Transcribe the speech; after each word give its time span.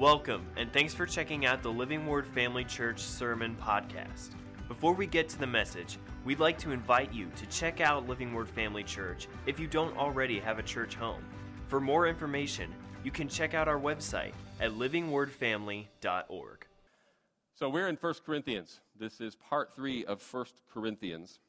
Welcome, 0.00 0.46
and 0.56 0.72
thanks 0.72 0.94
for 0.94 1.04
checking 1.04 1.44
out 1.44 1.62
the 1.62 1.70
Living 1.70 2.06
Word 2.06 2.26
Family 2.26 2.64
Church 2.64 3.00
Sermon 3.00 3.54
Podcast. 3.60 4.30
Before 4.66 4.94
we 4.94 5.06
get 5.06 5.28
to 5.28 5.38
the 5.38 5.46
message, 5.46 5.98
we'd 6.24 6.40
like 6.40 6.56
to 6.60 6.70
invite 6.70 7.12
you 7.12 7.30
to 7.36 7.44
check 7.48 7.82
out 7.82 8.08
Living 8.08 8.32
Word 8.32 8.48
Family 8.48 8.82
Church 8.82 9.28
if 9.44 9.60
you 9.60 9.66
don't 9.66 9.94
already 9.98 10.40
have 10.40 10.58
a 10.58 10.62
church 10.62 10.94
home. 10.94 11.22
For 11.68 11.82
more 11.82 12.06
information, 12.06 12.72
you 13.04 13.10
can 13.10 13.28
check 13.28 13.52
out 13.52 13.68
our 13.68 13.78
website 13.78 14.32
at 14.58 14.70
livingwordfamily.org. 14.70 16.66
So 17.54 17.68
we're 17.68 17.88
in 17.88 17.96
1 17.96 18.14
Corinthians. 18.24 18.80
This 18.98 19.20
is 19.20 19.36
part 19.36 19.76
three 19.76 20.06
of 20.06 20.22
1 20.32 20.46
Corinthians, 20.72 21.40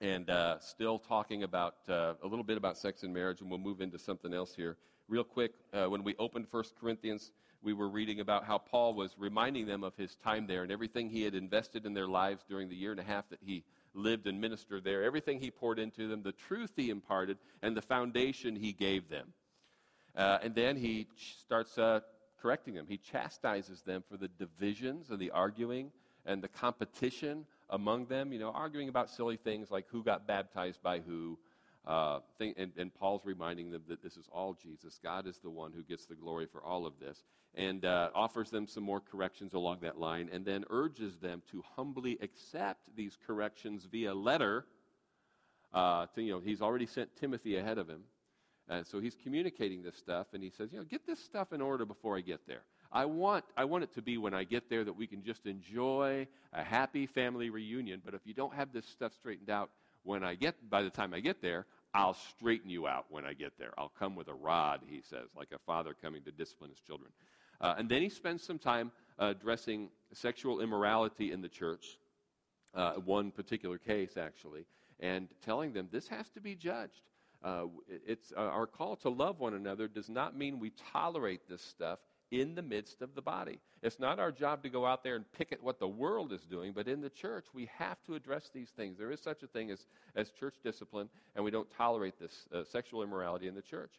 and 0.00 0.28
uh, 0.28 0.58
still 0.58 0.98
talking 0.98 1.44
about 1.44 1.76
uh, 1.88 2.14
a 2.24 2.26
little 2.26 2.44
bit 2.44 2.56
about 2.56 2.76
sex 2.76 3.04
and 3.04 3.14
marriage, 3.14 3.40
and 3.40 3.48
we'll 3.48 3.60
move 3.60 3.80
into 3.80 4.00
something 4.00 4.34
else 4.34 4.52
here. 4.52 4.76
Real 5.06 5.22
quick, 5.22 5.52
uh, 5.72 5.84
when 5.84 6.02
we 6.02 6.16
opened 6.18 6.46
1 6.50 6.64
Corinthians, 6.80 7.30
we 7.62 7.72
were 7.72 7.88
reading 7.88 8.20
about 8.20 8.44
how 8.44 8.58
Paul 8.58 8.94
was 8.94 9.14
reminding 9.18 9.66
them 9.66 9.82
of 9.82 9.96
his 9.96 10.14
time 10.16 10.46
there 10.46 10.62
and 10.62 10.70
everything 10.70 11.10
he 11.10 11.22
had 11.22 11.34
invested 11.34 11.86
in 11.86 11.94
their 11.94 12.06
lives 12.06 12.44
during 12.48 12.68
the 12.68 12.76
year 12.76 12.92
and 12.92 13.00
a 13.00 13.04
half 13.04 13.28
that 13.30 13.40
he 13.44 13.64
lived 13.94 14.26
and 14.26 14.40
ministered 14.40 14.84
there, 14.84 15.02
everything 15.02 15.40
he 15.40 15.50
poured 15.50 15.78
into 15.78 16.08
them, 16.08 16.22
the 16.22 16.32
truth 16.32 16.72
he 16.76 16.90
imparted, 16.90 17.38
and 17.62 17.76
the 17.76 17.82
foundation 17.82 18.54
he 18.54 18.72
gave 18.72 19.08
them. 19.08 19.32
Uh, 20.16 20.38
and 20.42 20.54
then 20.54 20.76
he 20.76 21.06
starts 21.16 21.78
uh, 21.78 22.00
correcting 22.40 22.74
them. 22.74 22.86
He 22.88 22.98
chastises 22.98 23.82
them 23.82 24.02
for 24.08 24.16
the 24.16 24.28
divisions 24.28 25.10
and 25.10 25.18
the 25.18 25.30
arguing 25.30 25.90
and 26.26 26.42
the 26.42 26.48
competition 26.48 27.46
among 27.70 28.06
them, 28.06 28.32
you 28.32 28.38
know, 28.38 28.50
arguing 28.50 28.88
about 28.88 29.10
silly 29.10 29.36
things 29.36 29.70
like 29.70 29.86
who 29.88 30.02
got 30.02 30.26
baptized 30.26 30.82
by 30.82 31.00
who, 31.00 31.38
uh, 31.88 32.20
thing, 32.36 32.52
and, 32.58 32.70
and, 32.76 32.94
Paul's 32.94 33.24
reminding 33.24 33.70
them 33.70 33.82
that 33.88 34.02
this 34.02 34.18
is 34.18 34.28
all 34.30 34.54
Jesus. 34.62 35.00
God 35.02 35.26
is 35.26 35.38
the 35.38 35.48
one 35.48 35.72
who 35.72 35.82
gets 35.82 36.04
the 36.04 36.14
glory 36.14 36.44
for 36.44 36.62
all 36.62 36.84
of 36.84 36.92
this, 37.00 37.24
and 37.54 37.82
uh, 37.86 38.10
offers 38.14 38.50
them 38.50 38.66
some 38.66 38.82
more 38.84 39.00
corrections 39.00 39.54
along 39.54 39.78
that 39.80 39.98
line, 39.98 40.28
and 40.30 40.44
then 40.44 40.66
urges 40.68 41.16
them 41.16 41.42
to 41.50 41.64
humbly 41.76 42.18
accept 42.20 42.94
these 42.94 43.16
corrections 43.26 43.88
via 43.90 44.12
letter. 44.12 44.66
Uh, 45.72 46.04
to, 46.14 46.20
you 46.22 46.32
know, 46.32 46.40
he's 46.40 46.60
already 46.60 46.84
sent 46.84 47.16
Timothy 47.16 47.56
ahead 47.56 47.78
of 47.78 47.88
him, 47.88 48.02
and 48.68 48.86
so 48.86 49.00
he's 49.00 49.16
communicating 49.22 49.82
this 49.82 49.96
stuff, 49.96 50.26
and 50.34 50.42
he 50.42 50.50
says, 50.50 50.68
you 50.70 50.78
know, 50.78 50.84
get 50.84 51.06
this 51.06 51.18
stuff 51.18 51.54
in 51.54 51.62
order 51.62 51.86
before 51.86 52.18
I 52.18 52.20
get 52.20 52.46
there. 52.46 52.64
I 52.92 53.06
want, 53.06 53.46
I 53.56 53.64
want 53.64 53.84
it 53.84 53.94
to 53.94 54.02
be 54.02 54.18
when 54.18 54.34
I 54.34 54.44
get 54.44 54.68
there 54.68 54.84
that 54.84 54.96
we 54.96 55.06
can 55.06 55.22
just 55.22 55.46
enjoy 55.46 56.26
a 56.52 56.62
happy 56.62 57.06
family 57.06 57.48
reunion. 57.48 58.02
But 58.04 58.12
if 58.12 58.20
you 58.24 58.34
don't 58.34 58.54
have 58.54 58.72
this 58.74 58.86
stuff 58.86 59.14
straightened 59.14 59.48
out 59.50 59.70
when 60.04 60.24
I 60.24 60.34
get, 60.34 60.54
by 60.70 60.82
the 60.82 60.90
time 60.90 61.12
I 61.12 61.20
get 61.20 61.42
there, 61.42 61.66
I'll 61.98 62.14
straighten 62.14 62.70
you 62.70 62.86
out 62.86 63.06
when 63.10 63.24
I 63.24 63.32
get 63.32 63.58
there. 63.58 63.72
I'll 63.76 63.92
come 63.98 64.14
with 64.14 64.28
a 64.28 64.34
rod, 64.34 64.82
he 64.86 65.02
says, 65.02 65.30
like 65.36 65.48
a 65.52 65.58
father 65.58 65.96
coming 66.00 66.22
to 66.22 66.30
discipline 66.30 66.70
his 66.70 66.78
children. 66.78 67.10
Uh, 67.60 67.74
and 67.76 67.88
then 67.88 68.02
he 68.02 68.08
spends 68.08 68.44
some 68.44 68.56
time 68.56 68.92
uh, 69.18 69.34
addressing 69.36 69.88
sexual 70.12 70.60
immorality 70.60 71.32
in 71.32 71.42
the 71.42 71.48
church, 71.48 71.98
uh, 72.72 72.92
one 72.92 73.32
particular 73.32 73.78
case, 73.78 74.16
actually, 74.16 74.64
and 75.00 75.26
telling 75.44 75.72
them 75.72 75.88
this 75.90 76.06
has 76.06 76.28
to 76.30 76.40
be 76.40 76.54
judged. 76.54 77.02
Uh, 77.42 77.64
it's 78.06 78.32
uh, 78.36 78.42
our 78.42 78.68
call 78.68 78.94
to 78.94 79.08
love 79.08 79.40
one 79.40 79.54
another 79.54 79.88
does 79.88 80.08
not 80.08 80.38
mean 80.38 80.60
we 80.60 80.70
tolerate 80.92 81.48
this 81.48 81.62
stuff 81.62 81.98
in 82.30 82.54
the 82.54 82.62
midst 82.62 83.00
of 83.00 83.14
the 83.14 83.22
body. 83.22 83.58
It's 83.82 83.98
not 83.98 84.18
our 84.18 84.32
job 84.32 84.62
to 84.64 84.68
go 84.68 84.84
out 84.84 85.02
there 85.02 85.16
and 85.16 85.24
pick 85.32 85.52
at 85.52 85.62
what 85.62 85.78
the 85.78 85.88
world 85.88 86.32
is 86.32 86.42
doing, 86.42 86.72
but 86.72 86.88
in 86.88 87.00
the 87.00 87.10
church, 87.10 87.46
we 87.54 87.70
have 87.76 88.02
to 88.04 88.14
address 88.14 88.50
these 88.52 88.70
things. 88.70 88.98
There 88.98 89.10
is 89.10 89.20
such 89.20 89.42
a 89.42 89.46
thing 89.46 89.70
as, 89.70 89.86
as 90.14 90.30
church 90.30 90.56
discipline, 90.62 91.08
and 91.34 91.44
we 91.44 91.50
don't 91.50 91.70
tolerate 91.76 92.18
this 92.18 92.46
uh, 92.52 92.64
sexual 92.64 93.02
immorality 93.02 93.46
in 93.46 93.54
the 93.54 93.62
church. 93.62 93.92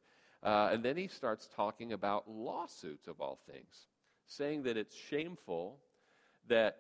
Uh, 0.43 0.69
and 0.71 0.83
then 0.83 0.95
he 0.95 1.07
starts 1.07 1.49
talking 1.55 1.93
about 1.93 2.29
lawsuits 2.29 3.07
of 3.07 3.19
all 3.19 3.39
things, 3.51 3.87
saying 4.27 4.63
that 4.63 4.77
it's 4.77 4.95
shameful 4.95 5.77
that 6.47 6.77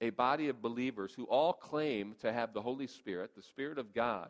a 0.00 0.10
body 0.10 0.48
of 0.48 0.62
believers 0.62 1.12
who 1.14 1.24
all 1.24 1.52
claim 1.52 2.14
to 2.20 2.32
have 2.32 2.52
the 2.52 2.62
Holy 2.62 2.86
Spirit, 2.86 3.34
the 3.34 3.42
Spirit 3.42 3.78
of 3.78 3.94
God, 3.94 4.28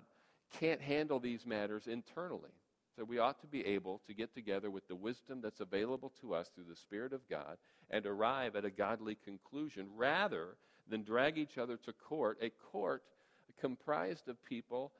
can't 0.59 0.81
handle 0.81 1.21
these 1.21 1.45
matters 1.45 1.87
internally. 1.87 2.51
So 2.99 3.05
we 3.05 3.21
ought 3.21 3.41
to 3.43 3.47
be 3.47 3.65
able 3.65 4.01
to 4.09 4.13
get 4.13 4.35
together 4.35 4.73
with 4.73 4.89
the 4.89 4.97
wisdom 4.97 5.41
that's 5.41 5.61
available 5.61 6.13
to 6.21 6.35
us 6.35 6.51
through 6.53 6.65
the 6.69 6.75
Spirit 6.75 7.13
of 7.13 7.21
God 7.31 7.57
and 7.91 8.05
arrive 8.05 8.57
at 8.57 8.65
a 8.65 8.71
godly 8.71 9.17
conclusion 9.25 9.87
rather 9.95 10.57
than 10.91 11.05
drag 11.05 11.39
each 11.39 11.59
other 11.59 11.77
to 11.77 11.93
court, 11.93 12.39
a 12.43 12.51
court 12.73 13.05
comprised 13.61 14.29
of 14.29 14.45
people 14.45 14.91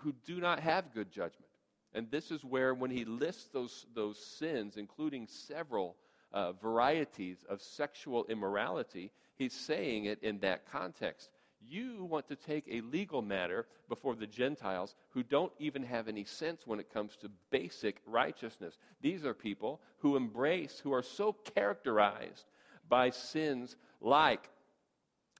who 0.00 0.12
do 0.26 0.40
not 0.40 0.60
have 0.60 0.92
good 0.92 1.10
judgment. 1.10 1.48
And 1.94 2.10
this 2.10 2.30
is 2.30 2.44
where, 2.44 2.74
when 2.74 2.90
he 2.90 3.06
lists 3.06 3.48
those, 3.50 3.86
those 3.94 4.18
sins, 4.18 4.76
including 4.76 5.26
several 5.26 5.96
uh, 6.34 6.52
varieties 6.52 7.38
of 7.48 7.62
sexual 7.62 8.26
immorality, 8.26 9.10
he's 9.36 9.54
saying 9.54 10.04
it 10.04 10.22
in 10.22 10.40
that 10.40 10.70
context. 10.70 11.30
You 11.66 12.04
want 12.04 12.28
to 12.28 12.36
take 12.36 12.64
a 12.70 12.80
legal 12.80 13.22
matter 13.22 13.66
before 13.88 14.14
the 14.14 14.26
Gentiles 14.26 14.94
who 15.10 15.22
don't 15.22 15.52
even 15.58 15.82
have 15.82 16.08
any 16.08 16.24
sense 16.24 16.66
when 16.66 16.80
it 16.80 16.92
comes 16.92 17.16
to 17.16 17.30
basic 17.50 18.00
righteousness. 18.06 18.78
These 19.00 19.24
are 19.24 19.34
people 19.34 19.80
who 19.98 20.16
embrace, 20.16 20.80
who 20.82 20.92
are 20.92 21.02
so 21.02 21.32
characterized 21.32 22.44
by 22.88 23.10
sins 23.10 23.76
like 24.00 24.48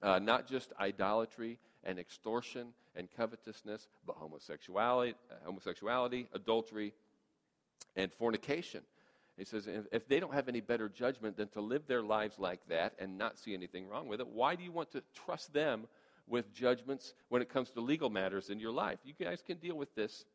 uh, 0.01 0.19
not 0.19 0.47
just 0.47 0.71
idolatry 0.79 1.57
and 1.83 1.99
extortion 1.99 2.73
and 2.95 3.07
covetousness, 3.15 3.87
but 4.05 4.15
homosexuality, 4.17 5.15
uh, 5.31 5.35
homosexuality, 5.45 6.27
adultery, 6.33 6.93
and 7.95 8.11
fornication. 8.13 8.81
He 9.37 9.45
says, 9.45 9.67
if, 9.67 9.85
if 9.91 10.07
they 10.07 10.19
don't 10.19 10.33
have 10.33 10.49
any 10.49 10.59
better 10.59 10.89
judgment 10.89 11.37
than 11.37 11.47
to 11.49 11.61
live 11.61 11.87
their 11.87 12.01
lives 12.01 12.37
like 12.39 12.59
that 12.67 12.93
and 12.99 13.17
not 13.17 13.39
see 13.39 13.53
anything 13.53 13.87
wrong 13.87 14.07
with 14.07 14.19
it, 14.19 14.27
why 14.27 14.55
do 14.55 14.63
you 14.63 14.71
want 14.71 14.91
to 14.91 15.03
trust 15.25 15.53
them 15.53 15.87
with 16.29 16.53
judgments 16.53 17.13
when 17.29 17.41
it 17.41 17.49
comes 17.49 17.71
to 17.71 17.81
legal 17.81 18.09
matters 18.09 18.49
in 18.49 18.59
your 18.59 18.71
life. 18.71 18.99
You 19.03 19.13
guys 19.19 19.41
can 19.45 19.57
deal 19.57 19.75
with 19.75 19.93
this 19.95 20.25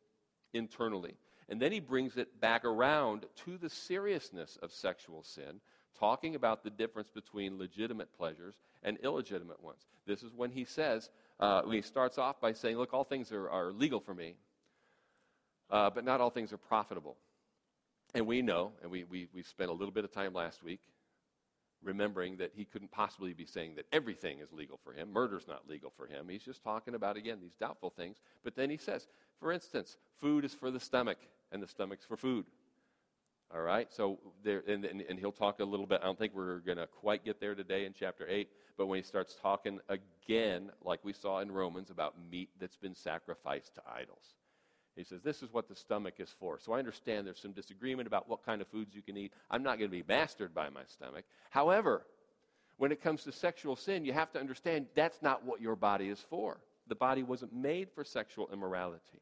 internally. 0.53 1.15
And 1.49 1.61
then 1.61 1.71
he 1.71 1.79
brings 1.79 2.17
it 2.17 2.39
back 2.41 2.65
around 2.65 3.25
to 3.45 3.57
the 3.57 3.69
seriousness 3.69 4.57
of 4.61 4.71
sexual 4.71 5.23
sin, 5.23 5.61
talking 5.97 6.35
about 6.35 6.63
the 6.63 6.69
difference 6.69 7.09
between 7.09 7.57
legitimate 7.57 8.11
pleasures 8.17 8.55
and 8.83 8.97
illegitimate 9.03 9.61
ones. 9.63 9.85
This 10.05 10.23
is 10.23 10.33
when 10.35 10.51
he 10.51 10.65
says, 10.65 11.09
uh, 11.39 11.61
when 11.61 11.75
he 11.75 11.81
starts 11.81 12.17
off 12.17 12.39
by 12.39 12.53
saying, 12.53 12.77
Look, 12.77 12.93
all 12.93 13.03
things 13.03 13.31
are, 13.31 13.49
are 13.49 13.71
legal 13.71 13.99
for 13.99 14.13
me, 14.13 14.35
uh, 15.69 15.89
but 15.89 16.03
not 16.03 16.19
all 16.19 16.29
things 16.29 16.51
are 16.51 16.57
profitable. 16.57 17.15
And 18.13 18.25
we 18.25 18.41
know, 18.41 18.71
and 18.81 18.89
we, 18.89 19.03
we, 19.03 19.27
we 19.33 19.43
spent 19.43 19.69
a 19.69 19.73
little 19.73 19.93
bit 19.93 20.05
of 20.05 20.11
time 20.11 20.33
last 20.33 20.63
week 20.63 20.79
remembering 21.85 22.37
that 22.37 22.51
he 22.55 22.65
couldn't 22.65 22.91
possibly 22.91 23.33
be 23.33 23.45
saying 23.45 23.75
that 23.75 23.85
everything 23.91 24.39
is 24.39 24.51
legal 24.51 24.79
for 24.83 24.91
him. 24.91 25.13
Murder's 25.13 25.47
not 25.47 25.69
legal 25.69 25.91
for 25.95 26.07
him. 26.07 26.27
He's 26.27 26.43
just 26.43 26.63
talking 26.63 26.95
about, 26.95 27.15
again, 27.15 27.37
these 27.41 27.55
doubtful 27.59 27.91
things. 27.91 28.17
But 28.43 28.55
then 28.55 28.69
he 28.69 28.77
says, 28.77 29.07
for 29.39 29.51
instance, 29.51 29.97
food 30.19 30.43
is 30.43 30.53
for 30.53 30.71
the 30.71 30.79
stomach, 30.79 31.19
and 31.51 31.61
the 31.61 31.67
stomach's 31.67 32.05
for 32.05 32.17
food. 32.17 32.45
All 33.53 33.61
right? 33.61 33.87
So, 33.93 34.19
there, 34.43 34.63
and, 34.67 34.83
and, 34.83 35.01
and 35.01 35.19
he'll 35.19 35.31
talk 35.31 35.59
a 35.59 35.65
little 35.65 35.85
bit. 35.85 36.01
I 36.01 36.05
don't 36.05 36.17
think 36.17 36.33
we're 36.33 36.59
going 36.59 36.77
to 36.77 36.87
quite 36.87 37.23
get 37.23 37.39
there 37.39 37.55
today 37.55 37.85
in 37.85 37.93
chapter 37.93 38.27
8, 38.27 38.49
but 38.77 38.87
when 38.87 38.97
he 38.97 39.03
starts 39.03 39.37
talking 39.41 39.79
again, 39.87 40.71
like 40.83 40.99
we 41.03 41.13
saw 41.13 41.39
in 41.39 41.51
Romans, 41.51 41.91
about 41.91 42.15
meat 42.31 42.49
that's 42.59 42.77
been 42.77 42.95
sacrificed 42.95 43.75
to 43.75 43.81
idols. 43.87 44.35
He 44.95 45.03
says, 45.03 45.21
This 45.21 45.43
is 45.43 45.51
what 45.51 45.67
the 45.67 45.75
stomach 45.75 46.15
is 46.19 46.33
for. 46.39 46.59
So 46.59 46.73
I 46.73 46.79
understand 46.79 47.27
there's 47.27 47.41
some 47.41 47.51
disagreement 47.51 48.07
about 48.07 48.29
what 48.29 48.45
kind 48.45 48.61
of 48.61 48.67
foods 48.67 48.95
you 48.95 49.01
can 49.01 49.17
eat. 49.17 49.33
I'm 49.51 49.63
not 49.63 49.77
going 49.77 49.89
to 49.89 49.97
be 49.97 50.03
mastered 50.07 50.53
by 50.53 50.69
my 50.69 50.83
stomach. 50.87 51.25
However, 51.49 52.05
when 52.77 52.91
it 52.91 53.01
comes 53.01 53.23
to 53.23 53.31
sexual 53.31 53.75
sin, 53.75 54.05
you 54.05 54.13
have 54.13 54.31
to 54.33 54.39
understand 54.39 54.87
that's 54.95 55.21
not 55.21 55.45
what 55.45 55.61
your 55.61 55.75
body 55.75 56.09
is 56.09 56.19
for. 56.29 56.57
The 56.87 56.95
body 56.95 57.23
wasn't 57.23 57.53
made 57.53 57.89
for 57.93 58.03
sexual 58.03 58.49
immorality. 58.51 59.21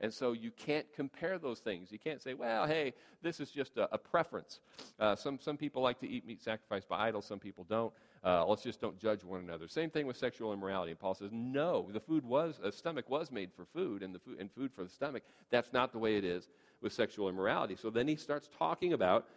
And 0.00 0.12
so 0.12 0.32
you 0.32 0.50
can't 0.50 0.86
compare 0.94 1.38
those 1.38 1.60
things. 1.60 1.90
You 1.90 1.98
can't 1.98 2.20
say, 2.20 2.34
well, 2.34 2.66
hey, 2.66 2.92
this 3.22 3.40
is 3.40 3.50
just 3.50 3.78
a, 3.78 3.92
a 3.94 3.98
preference. 3.98 4.60
Uh, 5.00 5.16
some, 5.16 5.38
some 5.40 5.56
people 5.56 5.80
like 5.82 6.00
to 6.00 6.08
eat 6.08 6.26
meat 6.26 6.42
sacrificed 6.42 6.88
by 6.88 7.08
idols, 7.08 7.24
some 7.24 7.38
people 7.38 7.64
don't. 7.64 7.92
Uh, 8.26 8.44
let's 8.44 8.64
just 8.64 8.80
don't 8.80 8.98
judge 8.98 9.22
one 9.22 9.38
another. 9.38 9.68
Same 9.68 9.88
thing 9.88 10.04
with 10.04 10.16
sexual 10.16 10.52
immorality. 10.52 10.90
And 10.90 10.98
Paul 10.98 11.14
says, 11.14 11.30
no, 11.32 11.88
the 11.92 12.00
food 12.00 12.24
was, 12.24 12.58
a 12.60 12.72
stomach 12.72 13.08
was 13.08 13.30
made 13.30 13.52
for 13.54 13.64
food, 13.66 14.02
and, 14.02 14.12
the 14.12 14.18
food, 14.18 14.40
and 14.40 14.50
food 14.50 14.72
for 14.74 14.82
the 14.82 14.90
stomach. 14.90 15.22
That's 15.50 15.72
not 15.72 15.92
the 15.92 15.98
way 15.98 16.16
it 16.16 16.24
is 16.24 16.48
with 16.82 16.92
sexual 16.92 17.28
immorality. 17.28 17.76
So 17.76 17.88
then 17.88 18.08
he 18.08 18.16
starts 18.16 18.50
talking 18.58 18.94
about 18.94 19.28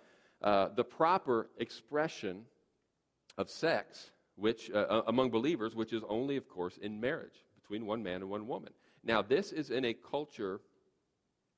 uh, 0.42 0.70
the 0.76 0.84
proper 0.84 1.50
expression 1.60 2.46
of 3.38 3.48
sex 3.48 4.10
which, 4.38 4.72
uh, 4.72 5.04
among 5.08 5.30
believers, 5.30 5.76
which 5.76 5.94
is 5.94 6.02
only, 6.10 6.38
of 6.38 6.48
course, 6.50 6.78
in 6.78 7.00
marriage 7.00 7.46
between 7.62 7.86
one 7.86 8.02
man 8.02 8.22
and 8.22 8.30
one 8.30 8.48
woman. 8.48 8.72
Now, 9.04 9.22
this 9.22 9.52
is 9.52 9.70
in 9.70 9.86
a 9.86 9.94
culture, 9.94 10.62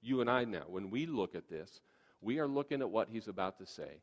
you 0.01 0.19
and 0.19 0.29
I 0.29 0.43
now, 0.43 0.63
when 0.67 0.89
we 0.89 1.05
look 1.05 1.35
at 1.35 1.47
this, 1.47 1.79
we 2.21 2.39
are 2.39 2.47
looking 2.47 2.81
at 2.81 2.89
what 2.89 3.07
he's 3.09 3.27
about 3.27 3.57
to 3.59 3.65
say 3.65 4.01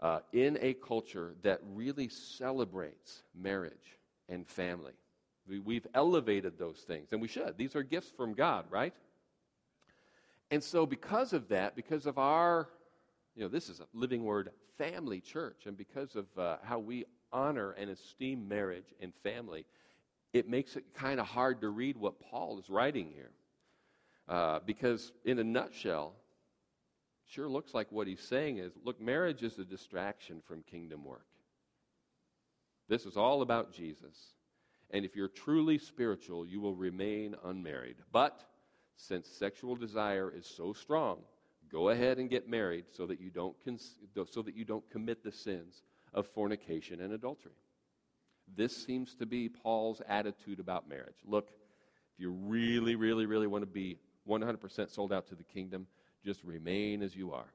uh, 0.00 0.20
in 0.32 0.58
a 0.60 0.74
culture 0.74 1.34
that 1.42 1.60
really 1.74 2.08
celebrates 2.08 3.22
marriage 3.34 3.98
and 4.28 4.46
family. 4.46 4.92
We, 5.48 5.58
we've 5.58 5.86
elevated 5.94 6.58
those 6.58 6.78
things, 6.86 7.12
and 7.12 7.20
we 7.20 7.28
should. 7.28 7.56
These 7.56 7.76
are 7.76 7.82
gifts 7.82 8.12
from 8.16 8.34
God, 8.34 8.64
right? 8.70 8.94
And 10.50 10.62
so, 10.62 10.86
because 10.86 11.32
of 11.32 11.48
that, 11.48 11.74
because 11.76 12.06
of 12.06 12.18
our 12.18 12.68
You 13.34 13.42
know, 13.42 13.48
this 13.48 13.68
is 13.70 13.80
a 13.80 13.86
living 13.94 14.24
word 14.24 14.50
family 14.76 15.20
church, 15.20 15.66
and 15.66 15.76
because 15.76 16.16
of 16.16 16.26
uh, 16.36 16.56
how 16.62 16.78
we 16.78 17.06
honor 17.32 17.72
and 17.72 17.90
esteem 17.90 18.46
marriage 18.46 18.94
and 19.00 19.12
family, 19.22 19.64
it 20.32 20.48
makes 20.48 20.76
it 20.76 20.84
kind 20.94 21.18
of 21.18 21.26
hard 21.26 21.60
to 21.60 21.68
read 21.70 21.96
what 21.96 22.20
Paul 22.20 22.58
is 22.58 22.68
writing 22.68 23.10
here. 23.14 23.30
Uh, 24.28 24.60
because, 24.66 25.12
in 25.24 25.38
a 25.38 25.44
nutshell, 25.44 26.12
sure 27.32 27.48
looks 27.48 27.74
like 27.74 27.90
what 27.90 28.06
he's 28.06 28.20
saying 28.20 28.58
is 28.58 28.72
look, 28.84 29.00
marriage 29.00 29.42
is 29.42 29.58
a 29.58 29.64
distraction 29.64 30.40
from 30.46 30.62
kingdom 30.62 31.04
work. 31.04 31.26
This 32.88 33.06
is 33.06 33.16
all 33.16 33.42
about 33.42 33.72
Jesus. 33.72 34.34
And 34.90 35.04
if 35.04 35.16
you're 35.16 35.28
truly 35.28 35.78
spiritual, 35.78 36.44
you 36.44 36.60
will 36.60 36.74
remain 36.74 37.34
unmarried. 37.44 37.96
But 38.12 38.44
since 38.96 39.26
sexual 39.28 39.74
desire 39.74 40.30
is 40.34 40.46
so 40.46 40.74
strong, 40.74 41.20
go 41.70 41.88
ahead 41.88 42.18
and 42.18 42.28
get 42.28 42.48
married 42.48 42.84
so 42.92 43.06
that 43.06 43.18
you 43.18 43.30
don't, 43.30 43.56
cons- 43.64 43.96
so 44.30 44.42
that 44.42 44.54
you 44.54 44.64
don't 44.64 44.88
commit 44.90 45.24
the 45.24 45.32
sins 45.32 45.82
of 46.12 46.26
fornication 46.26 47.00
and 47.00 47.14
adultery. 47.14 47.52
This 48.54 48.76
seems 48.84 49.14
to 49.14 49.26
be 49.26 49.48
Paul's 49.48 50.02
attitude 50.06 50.60
about 50.60 50.88
marriage. 50.88 51.16
Look, 51.24 51.48
if 52.12 52.20
you 52.20 52.30
really, 52.30 52.96
really, 52.96 53.24
really 53.24 53.46
want 53.46 53.62
to 53.62 53.70
be 53.70 53.98
100% 54.28 54.90
sold 54.90 55.12
out 55.12 55.26
to 55.28 55.34
the 55.34 55.44
kingdom, 55.44 55.86
just 56.24 56.42
remain 56.44 57.02
as 57.02 57.14
you 57.14 57.32
are. 57.32 57.52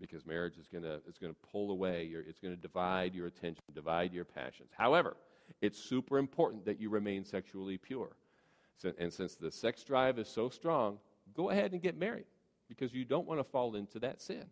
Because 0.00 0.24
marriage 0.24 0.56
is 0.58 0.66
going 0.66 0.84
to 0.84 1.00
going 1.20 1.32
to 1.32 1.38
pull 1.52 1.70
away 1.70 2.04
your 2.04 2.22
it's 2.22 2.38
going 2.38 2.54
to 2.54 2.60
divide 2.60 3.14
your 3.14 3.26
attention, 3.26 3.62
divide 3.74 4.12
your 4.12 4.24
passions. 4.24 4.70
However, 4.76 5.16
it's 5.60 5.78
super 5.78 6.18
important 6.18 6.64
that 6.64 6.80
you 6.80 6.88
remain 6.90 7.24
sexually 7.24 7.76
pure. 7.76 8.10
And 8.98 9.12
since 9.12 9.34
the 9.34 9.50
sex 9.50 9.84
drive 9.84 10.18
is 10.18 10.28
so 10.28 10.48
strong, 10.48 10.98
go 11.34 11.50
ahead 11.50 11.72
and 11.72 11.82
get 11.82 11.98
married 11.98 12.24
because 12.68 12.94
you 12.94 13.04
don't 13.04 13.26
want 13.26 13.40
to 13.40 13.44
fall 13.44 13.76
into 13.76 13.98
that 13.98 14.22
sin. 14.22 14.44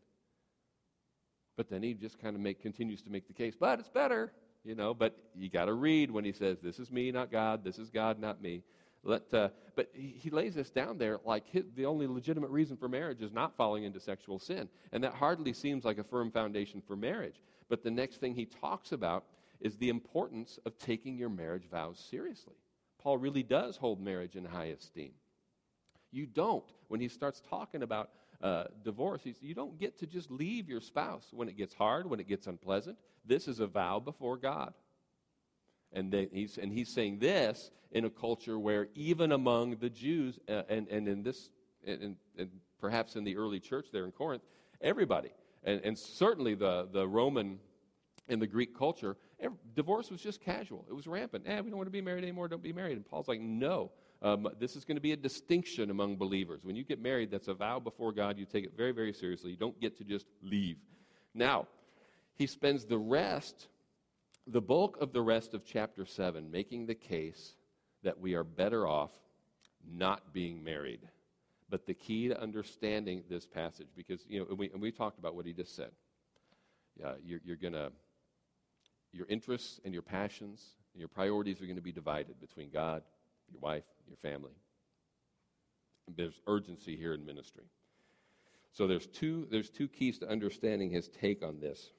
But 1.56 1.70
then 1.70 1.82
he 1.82 1.94
just 1.94 2.19
kind 2.19 2.37
of 2.37 2.43
make, 2.43 2.61
continues 2.61 3.00
to 3.02 3.11
make 3.11 3.26
the 3.26 3.32
case, 3.32 3.55
but 3.58 3.81
it's 3.81 3.88
better, 3.88 4.32
you 4.64 4.75
know. 4.75 4.93
But 4.93 5.17
you 5.34 5.49
got 5.49 5.64
to 5.64 5.73
read 5.73 6.11
when 6.11 6.25
he 6.25 6.32
says, 6.32 6.58
"This 6.61 6.79
is 6.79 6.93
me, 6.93 7.11
not 7.11 7.32
God. 7.32 7.64
This 7.64 7.79
is 7.79 7.91
God, 7.91 8.20
not 8.20 8.43
me." 8.43 8.62
Let, 9.05 9.33
uh, 9.33 9.50
but 9.77 9.91
he, 9.95 10.31
lays 10.31 10.55
this 10.55 10.71
down 10.71 10.99
there 10.99 11.19
like 11.25 11.49
his, 11.49 11.65
the 11.77 11.87
only 11.87 12.06
legitimate 12.06 12.50
reason 12.50 12.77
for 12.77 12.89
marriage 12.89 13.23
is 13.23 13.33
not 13.33 13.56
falling 13.56 13.85
into 13.85 14.00
sexual 14.00 14.39
sin. 14.39 14.69
And 14.93 15.03
that 15.05 15.15
hardly 15.15 15.53
seems 15.53 15.85
like 15.85 15.99
a 15.99 16.05
firm 16.05 16.31
foundation 16.31 16.83
for 16.87 16.97
marriage. 16.97 17.41
But 17.69 17.83
the 17.83 17.91
next 17.91 18.17
thing 18.17 18.35
he 18.35 18.47
talks 18.47 18.93
about 18.93 19.25
is 19.61 19.77
the 19.77 19.89
importance 19.89 20.59
of 20.67 20.79
taking 20.79 21.17
your 21.17 21.29
marriage 21.29 21.69
vows 21.71 22.05
seriously. 22.11 22.55
Paul 23.00 23.19
really 23.19 23.43
does 23.43 23.77
hold 23.77 24.00
marriage 24.00 24.37
in 24.37 24.45
high 24.45 24.67
esteem. 24.67 25.12
You 26.11 26.27
don't, 26.27 26.65
when 26.89 27.01
he 27.01 27.09
starts 27.09 27.43
talking 27.49 27.83
about 27.83 28.11
uh, 28.43 28.65
divorce, 28.85 29.23
you 29.41 29.55
don't 29.55 29.79
get 29.79 29.99
to 29.99 30.06
just 30.06 30.31
leave 30.31 30.69
your 30.69 30.81
spouse 30.81 31.27
when 31.33 31.49
it 31.49 31.56
gets 31.56 31.75
hard, 31.75 32.09
when 32.09 32.21
it 32.21 32.29
gets 32.29 32.47
unpleasant. 32.47 32.97
This 33.25 33.47
is 33.47 33.61
a 33.61 33.67
vow 33.67 34.01
before 34.01 34.37
God. 34.37 34.73
And, 35.93 36.12
they, 36.12 36.29
he's, 36.32 36.58
and 36.58 36.73
he's 36.73 36.93
saying 36.93 37.19
this 37.19 37.70
in 37.93 38.05
a 38.05 38.11
culture 38.11 38.58
where 38.58 38.88
even 38.94 39.32
among 39.32 39.76
the 39.76 39.88
Jews, 39.88 40.38
uh, 40.49 40.62
and, 40.69 40.88
and 40.88 41.08
in 41.08 41.23
this, 41.23 41.50
and, 41.87 42.17
and, 42.37 42.50
perhaps 42.81 43.17
in 43.17 43.25
the 43.25 43.37
early 43.37 43.58
church 43.58 43.87
there 43.93 44.05
in 44.05 44.12
Corinth, 44.12 44.43
everybody, 44.81 45.31
and, 45.64 45.81
and 45.82 45.99
certainly 45.99 46.55
the, 46.55 46.88
the 46.93 47.08
Roman 47.08 47.58
and 48.29 48.40
the 48.40 48.46
Greek 48.46 48.76
culture, 48.76 49.17
every, 49.40 49.56
divorce 49.75 50.11
was 50.11 50.20
just 50.20 50.40
casual. 50.40 50.85
It 50.88 50.93
was 50.93 51.06
rampant. 51.06 51.44
Eh, 51.46 51.61
we 51.61 51.70
don't 51.70 51.79
want 51.79 51.87
to 51.87 51.93
be 51.93 52.00
married 52.00 52.23
anymore, 52.23 52.46
don't 52.49 52.62
be 52.62 52.73
married. 52.73 52.96
And 52.96 53.06
Paul's 53.06 53.29
like, 53.29 53.41
no. 53.41 53.91
Um, 54.20 54.49
this 54.58 54.75
is 54.76 54.84
going 54.84 54.96
to 54.96 55.00
be 55.00 55.12
a 55.12 55.17
distinction 55.17 55.91
among 55.91 56.17
believers. 56.17 56.64
When 56.64 56.76
you 56.76 56.84
get 56.84 57.00
married, 57.00 57.31
that's 57.31 57.49
a 57.49 57.55
vow 57.55 57.79
before 57.79 58.12
God. 58.12 58.37
You 58.37 58.44
take 58.44 58.64
it 58.64 58.73
very, 58.76 58.93
very 58.93 59.12
seriously. 59.12 59.50
You 59.50 59.56
don't 59.56 59.81
get 59.81 59.96
to 59.99 60.05
just 60.05 60.26
leave. 60.43 60.76
Now, 61.34 61.69
he 62.34 62.46
spends 62.46 62.84
the 62.84 62.99
rest 62.99 63.69
the 64.50 64.61
bulk 64.61 64.97
of 65.00 65.12
the 65.12 65.21
rest 65.21 65.55
of 65.55 65.65
chapter 65.65 66.06
7 66.06 66.50
making 66.50 66.87
the 66.87 66.95
case 66.95 67.55
that 68.03 68.19
we 68.19 68.35
are 68.35 68.45
better 68.45 68.87
off 68.87 69.11
not 69.87 70.33
being 70.33 70.65
married. 70.65 71.00
But 71.71 71.87
the 71.87 71.95
key 71.95 72.29
to 72.29 72.41
understanding 72.41 73.25
this 73.29 73.47
passage, 73.47 73.89
because, 73.95 74.25
you 74.27 74.41
know, 74.41 74.47
and 74.49 74.59
we, 74.59 74.71
and 74.71 74.81
we 74.81 74.91
talked 74.91 75.19
about 75.19 75.35
what 75.35 75.45
he 75.45 75.53
just 75.53 75.77
said. 75.77 75.91
Yeah, 76.99 77.12
you're, 77.23 77.41
you're 77.45 77.56
going 77.56 77.75
to, 77.75 77.93
your 79.12 79.27
interests 79.29 79.81
and 79.85 79.93
your 79.93 80.03
passions 80.03 80.75
and 80.94 81.01
your 81.01 81.09
priorities 81.09 81.61
are 81.61 81.67
going 81.67 81.77
to 81.77 81.83
be 81.83 81.93
divided 81.93 82.41
between 82.41 82.71
God, 82.71 83.03
your 83.51 83.61
wife, 83.61 83.85
your 84.06 84.17
family. 84.17 84.56
And 86.06 86.17
there's 86.17 86.41
urgency 86.47 86.97
here 86.97 87.12
in 87.12 87.25
ministry. 87.25 87.65
So 88.73 88.87
there's 88.87 89.06
two, 89.06 89.47
there's 89.51 89.69
two 89.69 89.89
keys 89.89 90.19
to 90.19 90.29
understanding 90.29 90.91
his 90.91 91.09
take 91.09 91.43
on 91.43 91.61
this. 91.61 91.93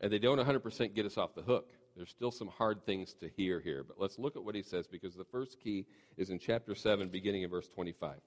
And 0.00 0.12
they 0.12 0.18
don't 0.18 0.38
100% 0.38 0.94
get 0.94 1.06
us 1.06 1.16
off 1.16 1.34
the 1.34 1.42
hook. 1.42 1.72
There's 1.98 2.10
still 2.10 2.30
some 2.30 2.46
hard 2.46 2.86
things 2.86 3.12
to 3.14 3.28
hear 3.28 3.58
here, 3.58 3.82
but 3.82 3.98
let's 3.98 4.20
look 4.20 4.36
at 4.36 4.44
what 4.44 4.54
he 4.54 4.62
says 4.62 4.86
because 4.86 5.16
the 5.16 5.24
first 5.24 5.58
key 5.60 5.84
is 6.16 6.30
in 6.30 6.38
chapter 6.38 6.76
7, 6.76 7.08
beginning 7.08 7.42
in 7.42 7.50
verse 7.50 7.66
25. 7.66 8.12
And 8.12 8.20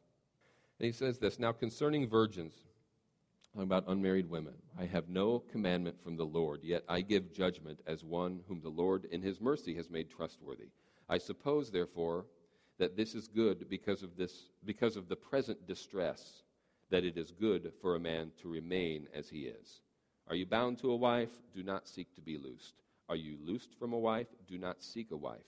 he 0.85 0.91
says 0.91 1.19
this 1.19 1.39
Now 1.39 1.53
concerning 1.53 2.09
virgins, 2.09 2.53
about 3.57 3.85
unmarried 3.88 4.29
women, 4.29 4.56
I 4.77 4.88
have 4.88 5.07
no 5.07 5.39
commandment 5.39 6.03
from 6.03 6.18
the 6.18 6.25
Lord, 6.25 6.59
yet 6.63 6.83
I 6.89 7.00
give 7.00 7.33
judgment 7.33 7.79
as 7.88 8.03
one 8.03 8.41
whom 8.50 8.59
the 8.59 8.68
Lord 8.68 9.06
in 9.06 9.21
his 9.21 9.39
mercy 9.39 9.73
has 9.75 9.89
made 9.89 10.09
trustworthy. 10.09 10.68
I 11.07 11.18
suppose, 11.18 11.71
therefore, 11.71 12.25
that 12.77 12.97
this 12.97 13.15
is 13.15 13.29
good 13.29 13.69
because 13.69 14.03
of, 14.03 14.18
this, 14.18 14.50
because 14.65 14.97
of 14.97 15.07
the 15.07 15.15
present 15.15 15.65
distress, 15.65 16.44
that 16.89 17.06
it 17.06 17.18
is 17.18 17.31
good 17.31 17.71
for 17.81 17.95
a 17.95 18.01
man 18.01 18.31
to 18.41 18.50
remain 18.50 19.07
as 19.13 19.29
he 19.29 19.44
is. 19.44 19.79
Are 20.27 20.35
you 20.35 20.45
bound 20.45 20.77
to 20.79 20.91
a 20.91 20.95
wife? 20.95 21.31
Do 21.53 21.63
not 21.63 21.88
seek 21.88 22.13
to 22.15 22.21
be 22.21 22.38
loosed. 22.38 22.81
Are 23.12 23.18
you 23.18 23.36
loosed 23.46 23.75
from 23.78 23.92
a 23.92 24.00
wife? 24.00 24.28
Do 24.48 24.58
not 24.58 24.81
seek 24.81 25.12
a 25.12 25.18
wife. 25.18 25.44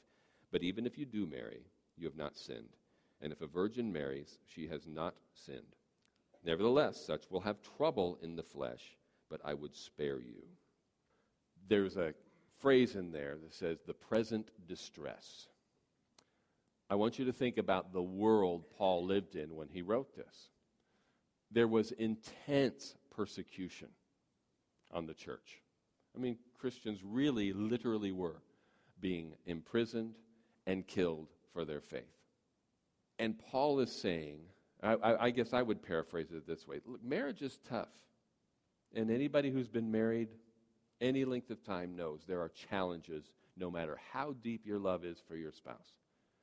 But 0.51 0.63
even 0.63 0.85
if 0.85 0.97
you 0.97 1.05
do 1.05 1.25
marry, 1.25 1.61
you 1.95 2.05
have 2.05 2.17
not 2.17 2.37
sinned. 2.37 2.75
And 3.21 3.31
if 3.31 3.39
a 3.39 3.47
virgin 3.47 3.93
marries, 3.93 4.37
she 4.53 4.67
has 4.67 4.85
not 4.85 5.15
sinned. 5.33 5.77
Nevertheless, 6.43 7.05
such 7.07 7.31
will 7.31 7.39
have 7.39 7.55
trouble 7.77 8.19
in 8.21 8.35
the 8.35 8.43
flesh, 8.43 8.97
but 9.29 9.39
I 9.45 9.53
would 9.53 9.77
spare 9.77 10.19
you. 10.19 10.43
There's 11.69 11.95
a 11.95 12.13
phrase 12.59 12.97
in 12.97 13.13
there 13.13 13.37
that 13.41 13.53
says, 13.53 13.77
the 13.87 13.93
present 13.93 14.51
distress. 14.67 15.47
I 16.89 16.95
want 16.95 17.17
you 17.17 17.23
to 17.23 17.31
think 17.31 17.57
about 17.57 17.93
the 17.93 18.03
world 18.03 18.65
Paul 18.77 19.05
lived 19.05 19.37
in 19.37 19.55
when 19.55 19.69
he 19.69 19.81
wrote 19.81 20.13
this. 20.17 20.49
There 21.49 21.69
was 21.69 21.93
intense 21.93 22.93
persecution 23.09 23.87
on 24.91 25.05
the 25.05 25.13
church. 25.13 25.61
I 26.15 26.19
mean, 26.19 26.37
Christians 26.59 26.99
really, 27.03 27.53
literally 27.53 28.11
were 28.11 28.41
being 28.99 29.33
imprisoned 29.45 30.15
and 30.65 30.87
killed 30.87 31.27
for 31.51 31.65
their 31.65 31.81
faith. 31.81 32.03
And 33.19 33.37
Paul 33.37 33.79
is 33.79 33.91
saying, 33.91 34.39
I, 34.81 34.95
I, 35.19 35.29
guess 35.29 35.53
I 35.53 35.61
would 35.61 35.81
paraphrase 35.81 36.31
it 36.31 36.45
this 36.45 36.67
way 36.67 36.79
Look, 36.85 37.03
marriage 37.03 37.41
is 37.41 37.59
tough. 37.69 37.89
And 38.95 39.09
anybody 39.09 39.49
who's 39.49 39.67
been 39.67 39.91
married 39.91 40.29
any 41.01 41.25
length 41.25 41.49
of 41.49 41.63
time 41.63 41.95
knows 41.95 42.21
there 42.27 42.41
are 42.41 42.49
challenges 42.69 43.31
no 43.57 43.69
matter 43.69 43.99
how 44.11 44.33
deep 44.41 44.65
your 44.65 44.79
love 44.79 45.05
is 45.05 45.17
for 45.27 45.35
your 45.35 45.51
spouse. 45.51 45.93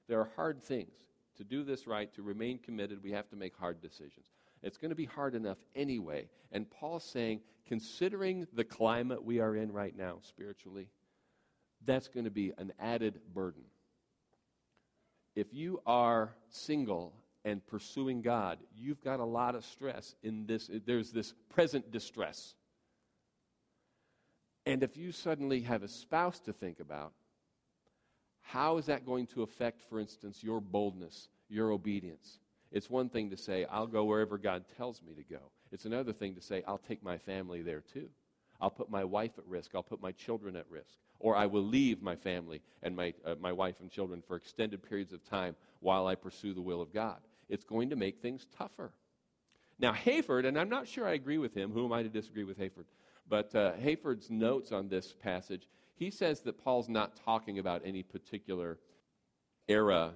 There 0.09 0.21
are 0.21 0.31
hard 0.37 0.63
things. 0.63 0.95
To 1.37 1.45
do 1.45 1.65
this 1.65 1.87
right, 1.87 2.13
to 2.15 2.23
remain 2.23 2.59
committed, 2.59 3.03
we 3.03 3.13
have 3.13 3.29
to 3.31 3.37
make 3.37 3.57
hard 3.57 3.81
decisions. 3.81 4.27
It's 4.63 4.79
going 4.79 4.91
to 4.91 4.97
be 4.97 5.07
hard 5.07 5.35
enough 5.35 5.59
anyway. 5.75 6.29
And 6.53 6.71
Paul's 6.71 7.05
saying, 7.05 7.41
considering 7.67 8.47
the 8.53 8.65
climate 8.65 9.25
we 9.25 9.41
are 9.41 9.55
in 9.55 9.73
right 9.73 9.97
now 9.97 10.19
spiritually, 10.23 10.89
that's 11.87 12.09
going 12.09 12.25
to 12.25 12.31
be 12.31 12.53
an 12.59 12.73
added 12.79 13.21
burden. 13.33 13.63
If 15.35 15.55
you 15.55 15.81
are 15.87 16.35
single 16.51 17.15
and 17.45 17.65
pursuing 17.67 18.21
God, 18.21 18.59
you've 18.77 19.01
got 19.03 19.21
a 19.21 19.25
lot 19.25 19.55
of 19.55 19.65
stress 19.65 20.15
in 20.23 20.47
this. 20.47 20.69
There's 20.85 21.11
this 21.11 21.33
present 21.49 21.91
distress. 21.91 22.55
And 24.67 24.83
if 24.83 24.97
you 24.97 25.13
suddenly 25.13 25.63
have 25.63 25.83
a 25.83 25.89
spouse 25.89 26.39
to 26.41 26.53
think 26.53 26.81
about, 26.81 27.13
how 28.43 28.77
is 28.79 28.87
that 28.87 29.07
going 29.07 29.29
to 29.29 29.43
affect, 29.43 29.81
for 29.89 30.01
instance, 30.01 30.43
your 30.43 30.61
boldness, 30.61 31.29
your 31.49 31.71
obedience? 31.71 32.40
It's 32.73 32.89
one 32.89 33.09
thing 33.09 33.31
to 33.31 33.37
say, 33.37 33.67
I'll 33.71 33.87
go 33.87 34.05
wherever 34.05 34.39
God 34.39 34.65
tells 34.77 35.03
me 35.03 35.15
to 35.15 35.23
go. 35.23 35.41
It's 35.73 35.85
another 35.85 36.13
thing 36.13 36.35
to 36.35 36.41
say, 36.41 36.63
I'll 36.67 36.79
take 36.79 37.03
my 37.03 37.19
family 37.19 37.63
there 37.63 37.81
too. 37.81 38.09
I'll 38.61 38.71
put 38.71 38.91
my 38.91 39.05
wife 39.05 39.33
at 39.39 39.47
risk. 39.47 39.73
I'll 39.75 39.83
put 39.83 40.03
my 40.03 40.13
children 40.13 40.55
at 40.55 40.71
risk. 40.71 40.99
Or 41.19 41.37
I 41.37 41.47
will 41.47 41.63
leave 41.63 42.03
my 42.03 42.17
family 42.17 42.61
and 42.83 42.95
my, 42.95 43.15
uh, 43.25 43.35
my 43.41 43.53
wife 43.53 43.81
and 43.81 43.91
children 43.91 44.23
for 44.27 44.37
extended 44.37 44.83
periods 44.83 45.13
of 45.13 45.25
time 45.25 45.57
while 45.81 46.07
I 46.07 46.15
pursue 46.15 46.55
the 46.55 46.61
will 46.61 46.81
of 46.81 46.93
God. 46.93 47.19
It's 47.49 47.65
going 47.65 47.91
to 47.91 47.97
make 47.97 48.21
things 48.21 48.47
tougher. 48.57 48.93
Now, 49.79 49.93
Hayford, 49.93 50.47
and 50.47 50.59
I'm 50.59 50.69
not 50.69 50.87
sure 50.87 51.07
I 51.07 51.15
agree 51.15 51.39
with 51.39 51.55
him. 51.55 51.73
Who 51.73 51.85
am 51.85 51.93
I 51.93 52.03
to 52.03 52.09
disagree 52.09 52.45
with 52.45 52.59
Hayford? 52.59 52.85
But 53.29 53.55
uh, 53.55 53.73
Hayford's 53.73 54.31
notes 54.31 54.73
on 54.73 54.89
this 54.89 55.13
passage, 55.13 55.67
he 55.97 56.11
says 56.11 56.41
that 56.41 56.63
Paul's 56.63 56.89
not 56.89 57.17
talking 57.25 57.59
about 57.59 57.83
any 57.85 58.03
particular 58.03 58.79
era 59.69 60.13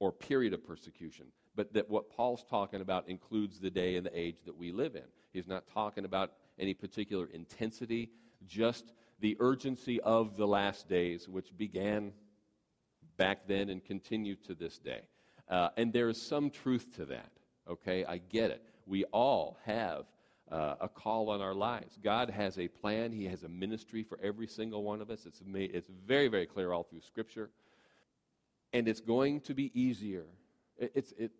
or 0.00 0.10
period 0.10 0.52
of 0.52 0.66
persecution 0.66 1.26
but 1.56 1.72
that 1.72 1.88
what 1.88 2.10
Paul's 2.10 2.44
talking 2.48 2.80
about 2.80 3.08
includes 3.08 3.60
the 3.60 3.70
day 3.70 3.96
and 3.96 4.06
the 4.06 4.18
age 4.18 4.36
that 4.44 4.56
we 4.56 4.72
live 4.72 4.96
in. 4.96 5.04
He's 5.32 5.48
not 5.48 5.66
talking 5.72 6.04
about 6.04 6.32
any 6.58 6.74
particular 6.74 7.26
intensity, 7.32 8.10
just 8.46 8.92
the 9.20 9.36
urgency 9.40 10.00
of 10.00 10.36
the 10.36 10.46
last 10.46 10.88
days, 10.88 11.28
which 11.28 11.56
began 11.56 12.12
back 13.16 13.46
then 13.46 13.68
and 13.68 13.84
continue 13.84 14.36
to 14.36 14.54
this 14.54 14.78
day. 14.78 15.00
Uh, 15.48 15.68
and 15.76 15.92
there 15.92 16.08
is 16.08 16.20
some 16.20 16.50
truth 16.50 16.94
to 16.96 17.04
that, 17.04 17.30
okay? 17.68 18.04
I 18.04 18.18
get 18.18 18.50
it. 18.50 18.62
We 18.86 19.04
all 19.04 19.58
have 19.64 20.06
uh, 20.50 20.74
a 20.80 20.88
call 20.88 21.30
on 21.30 21.40
our 21.40 21.54
lives. 21.54 21.98
God 22.02 22.30
has 22.30 22.58
a 22.58 22.68
plan, 22.68 23.12
He 23.12 23.24
has 23.26 23.44
a 23.44 23.48
ministry 23.48 24.02
for 24.02 24.18
every 24.22 24.46
single 24.46 24.82
one 24.82 25.00
of 25.00 25.10
us. 25.10 25.26
It's, 25.26 25.42
made, 25.44 25.74
it's 25.74 25.88
very, 26.06 26.28
very 26.28 26.46
clear 26.46 26.72
all 26.72 26.82
through 26.82 27.00
Scripture. 27.00 27.50
And 28.72 28.88
it's 28.88 29.00
going 29.00 29.40
to 29.42 29.54
be 29.54 29.70
easier. 29.74 30.24
It, 30.76 30.92
it's, 30.94 31.12
it, 31.12 31.32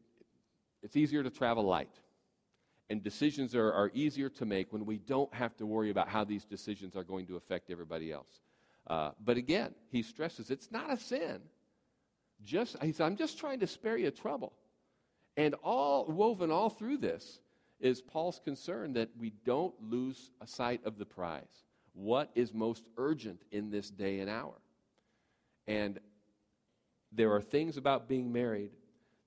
it's 0.85 0.97
easier 0.97 1.23
to 1.23 1.31
travel 1.31 1.65
light. 1.65 1.99
And 2.91 3.03
decisions 3.03 3.55
are, 3.55 3.73
are 3.73 3.91
easier 3.95 4.29
to 4.29 4.45
make 4.45 4.73
when 4.73 4.85
we 4.85 4.99
don't 4.99 5.33
have 5.35 5.57
to 5.57 5.67
worry 5.67 5.91
about 5.91 6.09
how 6.09 6.23
these 6.23 6.45
decisions 6.45 6.95
are 6.95 7.03
going 7.03 7.27
to 7.29 7.37
affect 7.37 7.71
everybody 7.71 8.13
else. 8.13 8.43
Uh, 8.87 9.13
but 9.25 9.39
again, 9.39 9.75
he 9.89 10.03
stresses 10.03 10.51
it's 10.51 10.71
not 10.71 10.93
a 10.93 10.99
sin. 10.99 11.41
Just, 12.45 12.77
he 12.83 12.95
I'm 13.01 13.17
just 13.17 13.39
trying 13.39 13.61
to 13.61 13.67
spare 13.67 13.97
you 13.97 14.11
trouble. 14.11 14.53
And 15.39 15.55
all 15.65 16.05
woven 16.05 16.51
all 16.51 16.69
through 16.69 16.99
this 16.99 17.41
is 17.81 18.03
Paul's 18.03 18.41
concern 18.45 18.93
that 18.93 19.09
we 19.19 19.33
don't 19.45 19.75
lose 19.83 20.31
sight 20.45 20.83
of 20.85 20.99
the 20.99 21.07
prize. 21.07 21.65
What 21.95 22.31
is 22.35 22.53
most 22.53 22.85
urgent 22.99 23.41
in 23.51 23.71
this 23.71 23.89
day 23.89 24.21
and 24.21 24.29
hour? 24.29 24.55
And 25.67 25.99
there 27.11 27.33
are 27.33 27.41
things 27.41 27.79
about 27.79 28.09
being 28.09 28.33
married 28.33 28.73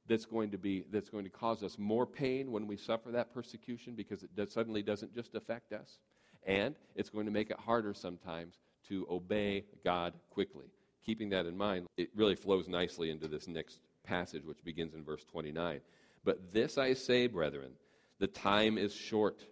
that's 0.08 0.26
going 0.26 0.52
to 0.52 0.58
be 0.58 0.86
that's 0.92 1.10
going 1.10 1.24
to 1.24 1.30
cause 1.30 1.64
us 1.64 1.78
more 1.78 2.06
pain 2.06 2.52
when 2.52 2.68
we 2.68 2.78
suffer 2.78 3.12
that 3.12 3.34
persecution 3.34 3.94
because 3.96 4.24
it 4.24 4.36
does, 4.36 4.52
suddenly 4.52 4.82
doesn't 4.82 5.14
just 5.14 5.36
affect 5.36 5.74
us. 5.74 6.00
And 6.46 6.76
it's 6.96 7.10
going 7.10 7.26
to 7.26 7.32
make 7.32 7.50
it 7.50 7.60
harder 7.60 7.94
sometimes 7.94 8.56
to 8.88 9.06
obey 9.10 9.66
god 9.84 10.14
quickly. 10.30 10.66
Keeping 11.06 11.30
that 11.30 11.46
in 11.46 11.58
mind 11.58 11.88
it 11.98 12.10
really 12.16 12.36
flows 12.36 12.68
nicely 12.68 13.10
into 13.10 13.28
this 13.28 13.48
next 13.48 13.80
passage 14.04 14.44
which 14.46 14.64
begins 14.64 14.94
in 14.94 15.04
verse 15.04 15.26
29 15.26 15.82
but 16.24 16.54
this 16.54 16.78
i 16.78 16.94
say 16.94 17.28
brethren 17.28 17.72
the 18.20 18.28
time 18.28 18.78
is 18.78 18.96
short 18.96 19.44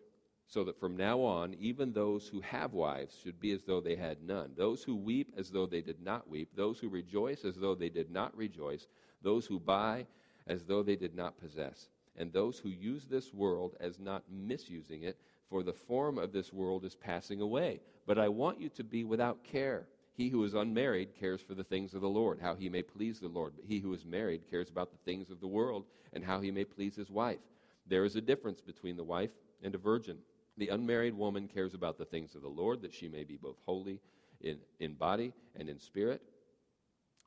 so 0.48 0.64
that 0.64 0.80
from 0.80 0.96
now 0.96 1.22
on 1.22 1.56
even 1.60 1.92
those 1.92 2.28
who 2.28 2.40
have 2.42 2.74
wives 2.74 3.16
should 3.24 3.40
be 3.40 3.52
as 3.52 3.64
though 3.64 3.82
they 3.82 3.96
had 3.96 4.24
none. 4.24 4.52
Those 4.56 4.84
who 4.84 4.96
weep 4.96 5.34
as 5.38 5.50
though 5.50 5.66
they 5.66 5.82
did 5.82 6.02
not 6.02 6.30
weep. 6.30 6.50
Those 6.56 6.80
who 6.80 6.90
rejoice 6.90 7.44
as 7.46 7.56
though 7.56 7.76
they 7.76 7.90
did 7.90 8.12
not 8.12 8.36
rejoice. 8.38 8.88
Those 9.22 9.46
who 9.46 9.60
buy 9.60 10.06
as 10.48 10.64
though 10.64 10.84
they 10.84 10.96
did 10.96 11.16
not 11.16 11.40
possess, 11.40 11.90
and 12.18 12.32
those 12.32 12.60
who 12.60 12.70
use 12.70 13.06
this 13.06 13.34
world 13.34 13.76
as 13.80 14.00
not 14.00 14.24
misusing 14.30 15.04
it, 15.04 15.18
for 15.50 15.64
the 15.64 15.74
form 15.74 16.18
of 16.18 16.32
this 16.32 16.52
world 16.54 16.86
is 16.86 16.96
passing 16.96 17.42
away. 17.42 17.80
But 18.06 18.18
I 18.18 18.30
want 18.30 18.60
you 18.60 18.70
to 18.70 18.84
be 18.84 19.04
without 19.04 19.44
care. 19.44 19.88
He 20.14 20.30
who 20.30 20.44
is 20.44 20.54
unmarried 20.54 21.16
cares 21.20 21.42
for 21.42 21.56
the 21.56 21.64
things 21.64 21.94
of 21.94 22.02
the 22.02 22.10
Lord, 22.10 22.40
how 22.42 22.56
he 22.56 22.70
may 22.70 22.82
please 22.82 23.20
the 23.20 23.28
Lord. 23.28 23.54
But 23.56 23.66
he 23.66 23.80
who 23.80 23.94
is 23.94 24.06
married 24.06 24.50
cares 24.50 24.70
about 24.70 24.92
the 24.92 24.98
things 25.04 25.30
of 25.30 25.42
the 25.42 25.48
world, 25.48 25.86
and 26.14 26.24
how 26.24 26.40
he 26.40 26.52
may 26.52 26.64
please 26.64 26.96
his 26.96 27.10
wife. 27.10 27.40
There 27.88 28.06
is 28.06 28.16
a 28.16 28.22
difference 28.22 28.62
between 28.62 28.96
the 28.96 29.04
wife 29.04 29.32
and 29.62 29.76
a 29.76 29.80
virgin. 29.80 30.18
The 30.58 30.70
unmarried 30.70 31.14
woman 31.14 31.48
cares 31.48 31.74
about 31.74 31.98
the 31.98 32.06
things 32.06 32.34
of 32.34 32.42
the 32.42 32.48
Lord, 32.48 32.82
that 32.82 32.94
she 32.94 33.10
may 33.10 33.24
be 33.24 33.36
both 33.36 33.58
holy 33.66 34.00
in, 34.42 34.58
in 34.80 34.94
body 34.94 35.34
and 35.56 35.70
in 35.70 35.80
spirit, 35.80 36.22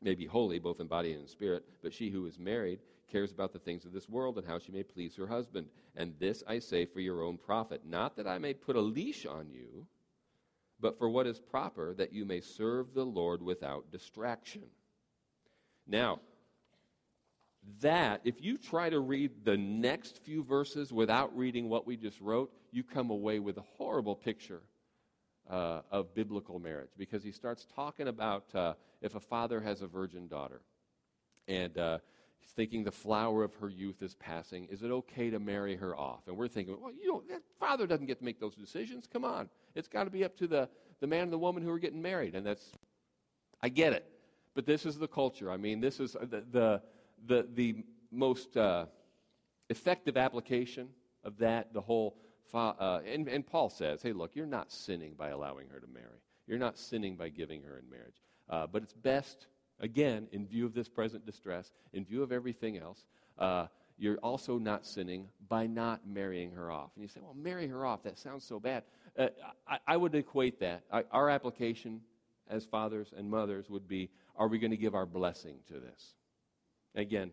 may 0.01 0.15
be 0.15 0.25
holy 0.25 0.59
both 0.59 0.81
in 0.81 0.87
body 0.87 1.13
and 1.13 1.23
in 1.23 1.29
spirit. 1.29 1.65
But 1.83 1.93
she 1.93 2.11
who 2.11 2.27
is 2.27 2.39
married 2.39 2.81
cares 3.11 3.33
about 3.33 3.53
the 3.53 3.59
things 3.59 3.85
of 3.85 3.93
this 3.93 4.09
world 4.09 4.39
and 4.39 4.47
how 4.47 4.59
she 4.59 4.73
may 4.73 4.83
please 4.83 5.17
her 5.17 5.27
husband. 5.27 5.67
And 5.97 6.15
this 6.19 6.43
I 6.47 6.59
say 6.59 6.85
for 6.85 7.01
your 7.01 7.23
own 7.23 7.39
profit, 7.39 7.83
not 7.85 8.17
that 8.17 8.27
I 8.27 8.39
may 8.39 8.55
put 8.55 8.77
a 8.77 8.81
leash 8.81 9.27
on 9.27 9.51
you, 9.51 9.87
but 10.81 10.99
for 10.99 11.09
what 11.09 11.27
is 11.27 11.41
proper, 11.41 11.95
that 11.95 12.13
you 12.13 12.25
may 12.25 12.41
serve 12.41 12.95
the 12.95 13.05
Lord 13.05 13.43
without 13.43 13.91
distraction. 13.91 14.65
Now, 15.87 16.21
that, 17.81 18.21
if 18.25 18.41
you 18.41 18.57
try 18.57 18.89
to 18.89 19.01
read 19.01 19.45
the 19.45 19.57
next 19.57 20.19
few 20.19 20.45
verses 20.45 20.93
without 20.93 21.37
reading 21.37 21.69
what 21.69 21.87
we 21.87 21.97
just 21.97 22.21
wrote, 22.21 22.53
you 22.71 22.83
come 22.83 23.11
away 23.11 23.41
with 23.41 23.59
a 23.59 23.65
horrible 23.77 24.15
picture 24.15 24.63
uh, 25.51 25.81
of 25.91 26.15
biblical 26.15 26.59
marriage 26.59 26.91
because 26.97 27.23
he 27.23 27.33
starts 27.33 27.67
talking 27.75 28.09
about 28.09 28.55
uh, 28.55 28.75
if 29.01 29.15
a 29.15 29.21
father 29.21 29.61
has 29.61 29.83
a 29.83 29.87
virgin 29.87 30.29
daughter. 30.29 30.61
And 31.47 31.77
uh, 31.79 31.99
thinking 32.47 32.85
the 32.85 32.93
flower 32.93 33.45
of 33.45 33.55
her 33.55 33.69
youth 33.69 34.03
is 34.03 34.15
passing. 34.15 34.67
Is 34.67 34.83
it 34.83 34.91
okay 34.91 35.31
to 35.31 35.39
marry 35.39 35.77
her 35.77 35.97
off? 35.97 36.27
And 36.27 36.37
we're 36.37 36.49
thinking, 36.49 36.77
well, 36.81 36.93
you 36.93 37.09
know, 37.09 37.23
father 37.61 37.87
doesn't 37.87 38.07
get 38.07 38.19
to 38.19 38.25
make 38.25 38.41
those 38.41 38.55
decisions. 38.55 39.07
Come 39.13 39.25
on. 39.25 39.49
It's 39.75 39.89
got 39.89 40.05
to 40.05 40.11
be 40.11 40.25
up 40.25 40.37
to 40.39 40.47
the, 40.47 40.69
the 41.01 41.07
man 41.07 41.25
and 41.25 41.33
the 41.33 41.39
woman 41.39 41.63
who 41.63 41.71
are 41.71 41.79
getting 41.79 42.03
married. 42.03 42.35
And 42.35 42.45
that's, 42.45 42.73
I 43.63 43.69
get 43.69 43.93
it. 43.93 44.05
But 44.55 44.67
this 44.67 44.87
is 44.87 44.99
the 44.99 45.09
culture. 45.09 45.51
I 45.51 45.57
mean, 45.57 45.81
this 45.81 46.01
is 46.01 46.13
the, 46.13 46.45
the, 46.51 46.83
the, 47.27 47.47
the 47.55 47.77
most 48.11 48.57
uh, 48.57 48.87
effective 49.69 50.17
application 50.17 50.89
of 51.23 51.39
that, 51.39 51.73
the 51.73 51.81
whole. 51.81 52.17
Uh, 52.53 53.01
and, 53.07 53.29
and 53.29 53.47
Paul 53.47 53.69
says, 53.69 54.03
hey, 54.03 54.13
look, 54.13 54.35
you're 54.35 54.47
not 54.47 54.73
sinning 54.73 55.15
by 55.17 55.29
allowing 55.29 55.69
her 55.69 55.79
to 55.79 55.87
marry. 55.87 56.23
You're 56.47 56.59
not 56.59 56.79
sinning 56.79 57.15
by 57.15 57.29
giving 57.29 57.63
her 57.63 57.79
in 57.79 57.91
marriage. 57.91 58.23
Uh, 58.49 58.67
but 58.67 58.83
it's 58.83 58.95
best 58.95 59.47
Again, 59.81 60.29
in 60.33 60.47
view 60.47 60.67
of 60.67 60.75
this 60.75 60.89
present 60.89 61.25
distress, 61.25 61.73
in 61.93 62.05
view 62.05 62.23
of 62.23 62.33
everything 62.33 62.79
else, 62.79 63.07
uh, 63.39 63.67
you're 63.99 64.19
also 64.19 64.59
not 64.59 64.87
sinning 64.87 65.29
by 65.49 65.67
not 65.67 66.07
marrying 66.07 66.53
her 66.53 66.71
off. 66.71 66.91
And 66.95 67.03
you 67.03 67.09
say, 67.09 67.21
well, 67.23 67.35
marry 67.35 67.67
her 67.67 67.85
off. 67.85 68.03
That 68.03 68.19
sounds 68.19 68.45
so 68.45 68.61
bad. 68.61 68.85
Uh, 69.19 69.29
I, 69.69 69.79
I, 69.87 69.97
would 69.97 70.15
equate 70.15 70.61
that. 70.61 70.85
I, 70.93 71.05
our 71.11 71.29
application 71.29 72.01
as 72.49 72.65
fathers 72.65 73.13
and 73.17 73.29
mothers 73.29 73.69
would 73.69 73.89
be 73.89 74.11
are 74.37 74.47
we 74.47 74.59
going 74.59 74.71
to 74.71 74.77
give 74.77 74.95
our 74.95 75.07
blessing 75.07 75.57
to 75.67 75.75
this? 75.75 76.15
Again, 76.95 77.33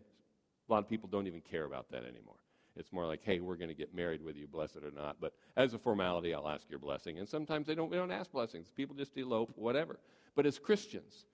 a 0.68 0.72
lot 0.72 0.78
of 0.82 0.88
people 0.88 1.08
don't 1.08 1.28
even 1.28 1.40
care 1.40 1.64
about 1.64 1.88
that 1.92 2.02
anymore. 2.02 2.34
It's 2.76 2.92
more 2.92 3.06
like, 3.06 3.20
hey, 3.22 3.40
we're 3.40 3.56
going 3.56 3.68
to 3.68 3.74
get 3.74 3.94
married 3.94 4.22
whether 4.22 4.38
you 4.38 4.48
bless 4.48 4.76
it 4.76 4.84
or 4.84 4.90
not. 4.90 5.16
But 5.20 5.32
as 5.56 5.72
a 5.72 5.78
formality, 5.78 6.34
I'll 6.34 6.48
ask 6.48 6.68
your 6.68 6.78
blessing. 6.78 7.18
And 7.18 7.28
sometimes 7.28 7.66
they 7.66 7.74
don't, 7.74 7.90
we 7.90 7.96
don't 7.96 8.10
ask 8.10 8.30
blessings. 8.32 8.70
People 8.70 8.94
just 8.94 9.16
elope, 9.16 9.52
whatever. 9.56 9.98
But 10.34 10.46
as 10.46 10.58
Christians, 10.58 11.26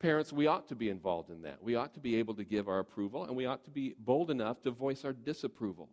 Parents, 0.00 0.32
we 0.32 0.46
ought 0.46 0.68
to 0.68 0.76
be 0.76 0.90
involved 0.90 1.30
in 1.30 1.42
that. 1.42 1.62
We 1.62 1.74
ought 1.74 1.94
to 1.94 2.00
be 2.00 2.16
able 2.16 2.34
to 2.34 2.44
give 2.44 2.68
our 2.68 2.78
approval, 2.78 3.24
and 3.24 3.34
we 3.34 3.46
ought 3.46 3.64
to 3.64 3.70
be 3.70 3.94
bold 3.98 4.30
enough 4.30 4.62
to 4.62 4.70
voice 4.70 5.04
our 5.04 5.12
disapproval 5.12 5.88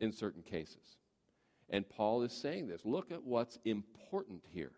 in 0.00 0.12
certain 0.12 0.42
cases. 0.42 0.96
And 1.70 1.88
Paul 1.88 2.22
is 2.22 2.32
saying 2.32 2.68
this. 2.68 2.84
Look 2.84 3.12
at 3.12 3.22
what's 3.22 3.58
important 3.64 4.42
here. 4.52 4.72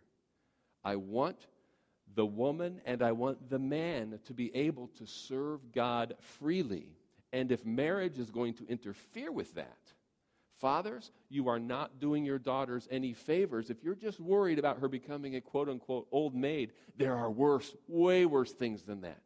I 0.85 0.97
want 0.97 1.47
the 2.15 2.27
woman 2.27 2.81
and 2.85 3.03
I 3.03 3.13
want 3.13 3.49
the 3.49 3.59
man 3.59 4.19
to 4.27 4.35
be 4.35 4.55
able 4.55 4.89
to 4.99 5.07
serve 5.07 5.73
God 5.73 6.15
freely. 6.21 6.89
And 7.33 7.53
if 7.53 7.65
marriage 7.65 8.19
is 8.19 8.31
going 8.31 8.55
to 8.55 8.67
interfere 8.67 9.31
with 9.31 9.55
that, 9.55 9.79
Fathers, 10.61 11.11
you 11.31 11.49
are 11.49 11.59
not 11.59 12.01
doing 12.01 12.25
your 12.25 12.39
daughters 12.39 12.87
any 12.91 13.15
favors 13.15 13.71
if 13.71 13.83
you're 13.83 13.95
just 13.95 14.21
worried 14.21 14.59
about 14.59 14.79
her 14.79 14.89
becoming 14.89 15.37
a 15.37 15.41
quote 15.41 15.71
unquote 15.71 16.07
old 16.13 16.35
maid. 16.35 16.73
There 16.99 17.17
are 17.17 17.31
worse, 17.31 17.75
way 17.89 18.27
worse 18.27 18.53
things 18.53 18.83
than 18.83 19.01
that. 19.01 19.23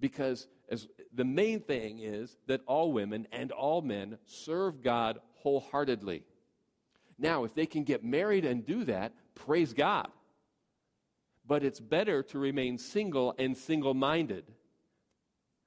Because 0.00 0.48
as, 0.68 0.88
the 1.14 1.24
main 1.24 1.60
thing 1.60 2.00
is 2.00 2.36
that 2.48 2.60
all 2.66 2.92
women 2.92 3.28
and 3.30 3.52
all 3.52 3.82
men 3.82 4.18
serve 4.26 4.82
God 4.82 5.20
wholeheartedly. 5.36 6.24
Now, 7.18 7.44
if 7.44 7.54
they 7.54 7.66
can 7.66 7.84
get 7.84 8.02
married 8.02 8.44
and 8.44 8.66
do 8.66 8.84
that, 8.84 9.12
praise 9.36 9.72
God. 9.72 10.08
But 11.46 11.62
it's 11.62 11.78
better 11.78 12.24
to 12.24 12.38
remain 12.40 12.78
single 12.78 13.32
and 13.38 13.56
single 13.56 13.94
minded 13.94 14.44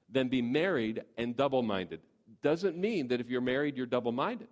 than 0.10 0.27
be 0.27 0.41
married 0.41 1.03
and 1.17 1.38
double 1.38 1.63
minded. 1.63 2.01
Doesn't 2.41 2.77
mean 2.77 3.08
that 3.08 3.22
if 3.22 3.29
you're 3.29 3.39
married, 3.39 3.77
you're 3.77 3.86
double 3.86 4.12
minded. 4.12 4.50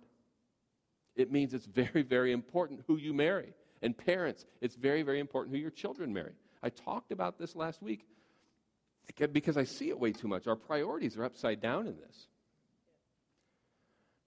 It 1.16 1.30
means 1.30 1.54
it's 1.54 1.66
very, 1.66 2.02
very 2.02 2.32
important 2.32 2.82
who 2.86 2.96
you 2.96 3.12
marry. 3.12 3.54
And 3.82 3.96
parents, 3.96 4.46
it's 4.60 4.76
very, 4.76 5.02
very 5.02 5.20
important 5.20 5.54
who 5.54 5.60
your 5.60 5.70
children 5.70 6.12
marry. 6.12 6.32
I 6.62 6.70
talked 6.70 7.12
about 7.12 7.38
this 7.38 7.54
last 7.54 7.82
week 7.82 8.06
because 9.32 9.56
I 9.56 9.64
see 9.64 9.90
it 9.90 9.98
way 9.98 10.12
too 10.12 10.28
much. 10.28 10.46
Our 10.46 10.56
priorities 10.56 11.16
are 11.18 11.24
upside 11.24 11.60
down 11.60 11.86
in 11.86 11.96
this. 11.96 12.28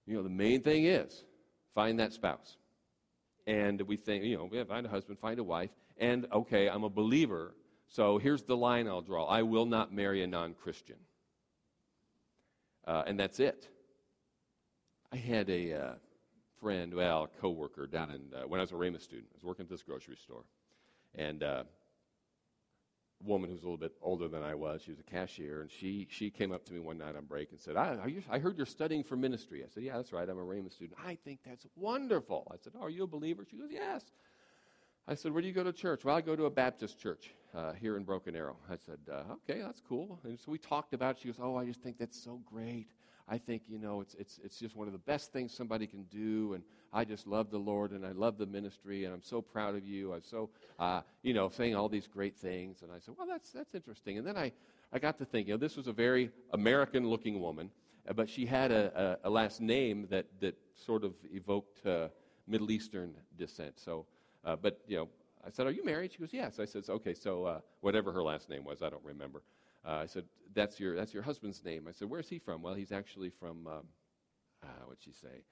You 0.06 0.16
know, 0.16 0.24
the 0.24 0.30
main 0.30 0.62
thing 0.62 0.86
is 0.86 1.24
find 1.74 2.00
that 2.00 2.14
spouse. 2.14 2.58
And 3.48 3.82
we 3.82 3.98
think, 3.98 4.24
you 4.24 4.38
know, 4.38 4.46
we 4.46 4.58
have, 4.58 4.68
find 4.68 4.86
a 4.86 4.90
husband, 4.90 5.20
find 5.20 5.40
a 5.40 5.44
wife, 5.44 5.72
and 5.98 6.28
okay, 6.32 6.70
I'm 6.70 6.84
a 6.84 6.90
believer, 6.90 7.56
so 7.88 8.18
here's 8.18 8.44
the 8.44 8.58
line 8.58 8.88
I'll 8.88 9.02
draw 9.02 9.26
I 9.26 9.42
will 9.44 9.66
not 9.66 9.94
marry 9.94 10.22
a 10.24 10.28
non 10.28 10.54
Christian. 10.54 10.98
Uh, 12.86 13.04
and 13.08 13.20
that's 13.20 13.40
it. 13.40 13.68
I 15.12 15.18
had 15.18 15.50
a. 15.50 15.74
Uh, 15.74 15.94
friend, 16.62 16.94
well, 16.94 17.24
a 17.24 17.42
coworker 17.42 17.88
down 17.88 18.12
in 18.12 18.22
uh, 18.38 18.48
when 18.48 18.60
I 18.60 18.64
was 18.64 18.72
a 18.72 18.76
Rhema 18.76 19.02
student. 19.02 19.28
I 19.34 19.36
was 19.36 19.44
working 19.44 19.64
at 19.64 19.70
this 19.70 19.84
grocery 19.84 20.18
store, 20.18 20.44
and 21.16 21.44
uh, 21.44 21.64
woman 23.24 23.50
who's 23.50 23.62
a 23.62 23.64
little 23.64 23.78
bit 23.78 23.94
older 24.02 24.28
than 24.28 24.44
I 24.44 24.56
was. 24.56 24.82
She 24.84 24.92
was 24.92 25.00
a 25.00 25.04
cashier, 25.04 25.62
and 25.62 25.72
she, 25.72 26.08
she 26.10 26.30
came 26.30 26.52
up 26.52 26.66
to 26.66 26.74
me 26.74 26.80
one 26.80 26.98
night 26.98 27.16
on 27.16 27.26
break 27.26 27.52
and 27.52 27.60
said, 27.60 27.76
I, 27.76 28.06
you, 28.06 28.22
I 28.30 28.40
heard 28.40 28.58
you're 28.58 28.66
studying 28.66 29.04
for 29.04 29.16
ministry. 29.16 29.64
I 29.64 29.68
said, 29.74 29.84
Yeah, 29.84 29.98
that's 29.98 30.14
right. 30.14 30.28
I'm 30.28 30.38
a 30.38 30.42
Rhema 30.42 30.72
student. 30.72 31.00
I 31.06 31.18
think 31.24 31.40
that's 31.46 31.66
wonderful. 31.76 32.48
I 32.52 32.58
said, 32.64 32.74
oh, 32.78 32.84
Are 32.84 32.90
you 32.90 33.04
a 33.04 33.08
believer? 33.08 33.46
She 33.50 33.58
goes, 33.58 33.70
Yes. 33.72 34.04
I 35.08 35.16
said, 35.16 35.32
Where 35.32 35.42
do 35.42 35.48
you 35.48 35.54
go 35.54 35.64
to 35.64 35.74
church? 35.74 36.04
Well, 36.04 36.16
I 36.16 36.22
go 36.22 36.36
to 36.36 36.46
a 36.46 36.50
Baptist 36.50 37.00
church 37.00 37.32
uh, 37.56 37.74
here 37.74 37.96
in 37.96 38.04
Broken 38.04 38.36
Arrow. 38.36 38.58
I 38.70 38.76
said, 38.76 39.00
uh, 39.12 39.36
Okay, 39.50 39.62
that's 39.62 39.82
cool. 39.88 40.20
And 40.24 40.40
so 40.40 40.52
we 40.52 40.58
talked 40.58 40.94
about 40.94 41.16
it. 41.16 41.22
She 41.22 41.30
goes, 41.30 41.40
Oh, 41.42 41.56
I 41.56 41.66
just 41.66 41.82
think 41.82 41.98
that's 41.98 42.22
so 42.22 42.42
great. 42.46 42.88
I 43.30 43.38
think, 43.38 43.64
you 43.68 43.78
know, 43.78 44.00
it's, 44.00 44.16
it's, 44.16 44.40
it's 44.44 44.58
just 44.58 44.76
one 44.76 44.88
of 44.88 44.94
the 44.94 45.00
best 45.00 45.34
things 45.34 45.54
somebody 45.54 45.86
can 45.86 46.04
do. 46.04 46.54
And 46.54 46.64
I 46.94 47.04
just 47.04 47.28
love 47.28 47.52
the 47.52 47.58
Lord 47.58 47.92
and 47.92 48.06
I 48.06 48.12
love 48.12 48.38
the 48.38 48.46
ministry 48.46 49.04
and 49.04 49.14
I'm 49.14 49.22
so 49.22 49.42
proud 49.42 49.76
of 49.76 49.86
you. 49.86 50.14
I'm 50.14 50.24
so, 50.24 50.50
uh, 50.80 51.02
you 51.24 51.34
know, 51.34 51.50
saying 51.50 51.76
all 51.76 51.90
these 51.90 52.08
great 52.08 52.38
things. 52.38 52.84
And 52.84 52.92
I 52.92 53.00
said, 53.00 53.16
well, 53.18 53.28
that's, 53.28 53.52
that's 53.52 53.76
interesting. 53.76 54.18
And 54.18 54.26
then 54.26 54.38
I, 54.38 54.54
I 54.94 55.00
got 55.00 55.18
to 55.18 55.26
think, 55.26 55.48
you 55.48 55.54
know, 55.54 55.58
this 55.58 55.76
was 55.76 55.88
a 55.88 55.94
very 55.94 56.32
American 56.54 57.10
looking 57.10 57.42
woman, 57.42 57.70
uh, 58.08 58.14
but 58.14 58.30
she 58.30 58.46
had 58.46 58.72
a, 58.72 59.18
a, 59.24 59.28
a, 59.28 59.30
last 59.30 59.60
name 59.60 60.08
that, 60.10 60.28
that 60.40 60.58
sort 60.76 61.04
of 61.04 61.14
evoked 61.34 61.86
uh, 61.86 62.08
Middle 62.48 62.72
Eastern 62.72 63.14
descent. 63.38 63.78
So, 63.78 64.06
uh, 64.46 64.56
but, 64.56 64.80
you 64.88 64.98
know, 64.98 65.10
I 65.46 65.50
said, 65.50 65.66
Are 65.66 65.72
you 65.72 65.84
married? 65.86 66.12
She 66.12 66.20
goes, 66.20 66.34
Yes. 66.34 66.60
I 66.60 66.66
said, 66.66 66.84
Okay, 66.90 67.14
so 67.14 67.46
uh, 67.46 67.60
whatever 67.82 68.12
her 68.12 68.24
last 68.24 68.50
name 68.50 68.64
was, 68.64 68.82
I 68.82 68.90
don't 68.90 69.04
remember. 69.04 69.44
Uh, 69.86 69.92
I 69.92 70.06
said, 70.06 70.26
that's 70.54 70.80
your, 70.80 70.96
that's 70.96 71.14
your 71.14 71.24
husband's 71.24 71.64
name. 71.64 71.86
I 71.88 71.92
said, 71.92 72.10
Where's 72.10 72.30
he 72.30 72.40
from? 72.40 72.62
Well, 72.62 72.74
he's 72.74 72.92
actually 72.92 73.30
from, 73.30 73.68
um, 73.68 73.84
uh, 74.64 74.68
what'd 74.86 75.04
she 75.04 75.12
say? 75.12 75.44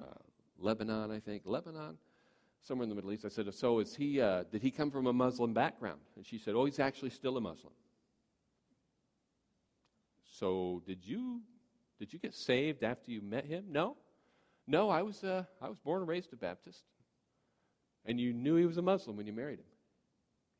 Uh, 0.00 0.06
Lebanon, 0.58 1.10
I 1.10 1.20
think. 1.20 1.42
Lebanon? 1.44 1.98
Somewhere 2.62 2.84
in 2.84 2.88
the 2.88 2.94
Middle 2.94 3.12
East. 3.12 3.26
I 3.26 3.28
said, 3.28 3.52
So 3.54 3.80
is 3.80 3.94
he, 3.94 4.20
uh, 4.20 4.44
did 4.50 4.62
he 4.62 4.70
come 4.70 4.90
from 4.90 5.06
a 5.06 5.12
Muslim 5.12 5.52
background? 5.52 6.00
And 6.16 6.24
she 6.24 6.38
said, 6.38 6.54
Oh, 6.54 6.64
he's 6.64 6.80
actually 6.80 7.10
still 7.10 7.36
a 7.36 7.40
Muslim. 7.40 7.72
So 10.38 10.82
did 10.86 11.04
you, 11.04 11.42
did 11.98 12.12
you 12.12 12.18
get 12.18 12.34
saved 12.34 12.82
after 12.82 13.10
you 13.10 13.20
met 13.20 13.44
him? 13.44 13.66
No. 13.68 13.96
No, 14.66 14.88
I 14.88 15.02
was, 15.02 15.22
I 15.22 15.68
was 15.68 15.78
born 15.78 16.00
and 16.00 16.08
raised 16.08 16.32
a 16.32 16.36
Baptist. 16.36 16.84
And 18.04 18.20
you 18.20 18.32
knew 18.32 18.56
he 18.56 18.66
was 18.66 18.76
a 18.76 18.82
Muslim 18.82 19.16
when 19.16 19.26
you 19.26 19.32
married 19.32 19.58
him. 19.58 19.66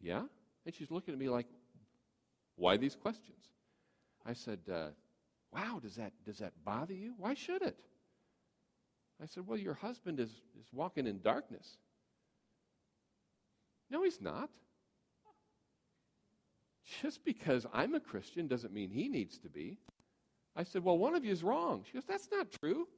Yeah? 0.01 0.23
And 0.65 0.75
she's 0.75 0.91
looking 0.91 1.13
at 1.13 1.21
me 1.21 1.29
like, 1.29 1.47
why 2.57 2.77
these 2.77 2.97
questions? 2.97 3.49
I 4.25 4.33
said, 4.33 4.61
uh, 4.73 4.89
Wow, 5.53 5.79
does 5.81 5.95
that, 5.95 6.13
does 6.27 6.39
that 6.39 6.53
bother 6.65 6.95
you? 6.95 7.15
Why 7.17 7.35
should 7.35 7.63
it? 7.63 7.77
I 9.23 9.27
said, 9.27 9.47
Well, 9.47 9.59
your 9.59 9.75
husband 9.75 10.19
is, 10.19 10.31
is 10.31 10.67
walking 10.73 11.07
in 11.07 11.21
darkness. 11.21 11.79
No, 13.91 14.03
he's 14.03 14.21
not. 14.21 14.51
Just 17.03 17.25
because 17.25 17.67
I'm 17.73 17.95
a 17.95 18.01
Christian 18.01 18.49
doesn't 18.49 18.75
mean 18.75 18.91
he 18.91 19.09
needs 19.09 19.39
to 19.39 19.49
be. 19.49 19.79
I 20.57 20.65
said, 20.65 20.83
Well, 20.83 20.99
one 20.99 21.15
of 21.15 21.25
you 21.25 21.33
is 21.33 21.45
wrong. 21.45 21.85
She 21.87 21.93
goes, 21.93 22.05
That's 22.07 22.29
not 22.33 22.51
true. 22.51 22.89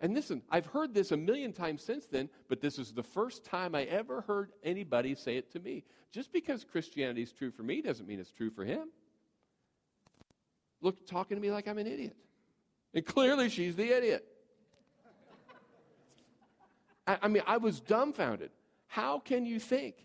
And 0.00 0.12
listen, 0.14 0.42
I've 0.50 0.66
heard 0.66 0.92
this 0.92 1.12
a 1.12 1.16
million 1.16 1.52
times 1.52 1.82
since 1.82 2.06
then, 2.06 2.28
but 2.48 2.60
this 2.60 2.78
is 2.78 2.92
the 2.92 3.02
first 3.02 3.44
time 3.44 3.74
I 3.74 3.84
ever 3.84 4.22
heard 4.22 4.50
anybody 4.62 5.14
say 5.14 5.36
it 5.36 5.52
to 5.52 5.60
me. 5.60 5.84
Just 6.12 6.32
because 6.32 6.64
Christianity 6.64 7.22
is 7.22 7.32
true 7.32 7.50
for 7.50 7.62
me 7.62 7.80
doesn't 7.80 8.06
mean 8.06 8.20
it's 8.20 8.32
true 8.32 8.50
for 8.50 8.64
him. 8.64 8.88
Look, 10.80 11.06
talking 11.06 11.36
to 11.36 11.40
me 11.40 11.50
like 11.50 11.66
I'm 11.68 11.78
an 11.78 11.86
idiot. 11.86 12.16
And 12.92 13.04
clearly 13.04 13.48
she's 13.48 13.76
the 13.76 13.96
idiot. 13.96 14.26
I, 17.06 17.18
I 17.22 17.28
mean, 17.28 17.42
I 17.46 17.56
was 17.56 17.80
dumbfounded. 17.80 18.50
How 18.86 19.18
can 19.18 19.46
you 19.46 19.58
think? 19.58 19.96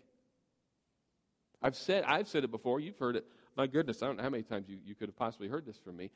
I've 1.62 1.76
said, 1.76 2.04
I've 2.04 2.28
said 2.28 2.44
it 2.44 2.50
before, 2.50 2.80
you've 2.80 2.98
heard 2.98 3.16
it. 3.16 3.26
My 3.56 3.66
goodness, 3.66 4.02
I 4.02 4.06
don't 4.06 4.16
know 4.16 4.22
how 4.22 4.30
many 4.30 4.42
times 4.42 4.68
you, 4.68 4.78
you 4.84 4.94
could 4.94 5.08
have 5.08 5.16
possibly 5.16 5.48
heard 5.48 5.66
this 5.66 5.76
from 5.78 5.96
me 5.96 6.10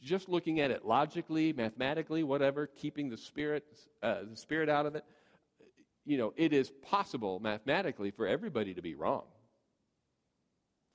just 0.00 0.28
looking 0.28 0.60
at 0.60 0.70
it 0.70 0.84
logically, 0.84 1.52
mathematically, 1.52 2.22
whatever, 2.22 2.66
keeping 2.66 3.08
the 3.08 3.16
spirit, 3.16 3.64
uh, 4.02 4.20
the 4.28 4.36
spirit 4.36 4.68
out 4.68 4.86
of 4.86 4.94
it, 4.94 5.04
you 6.04 6.18
know, 6.18 6.32
it 6.36 6.52
is 6.52 6.70
possible 6.82 7.38
mathematically 7.40 8.10
for 8.10 8.26
everybody 8.26 8.74
to 8.74 8.82
be 8.82 8.94
wrong, 8.94 9.24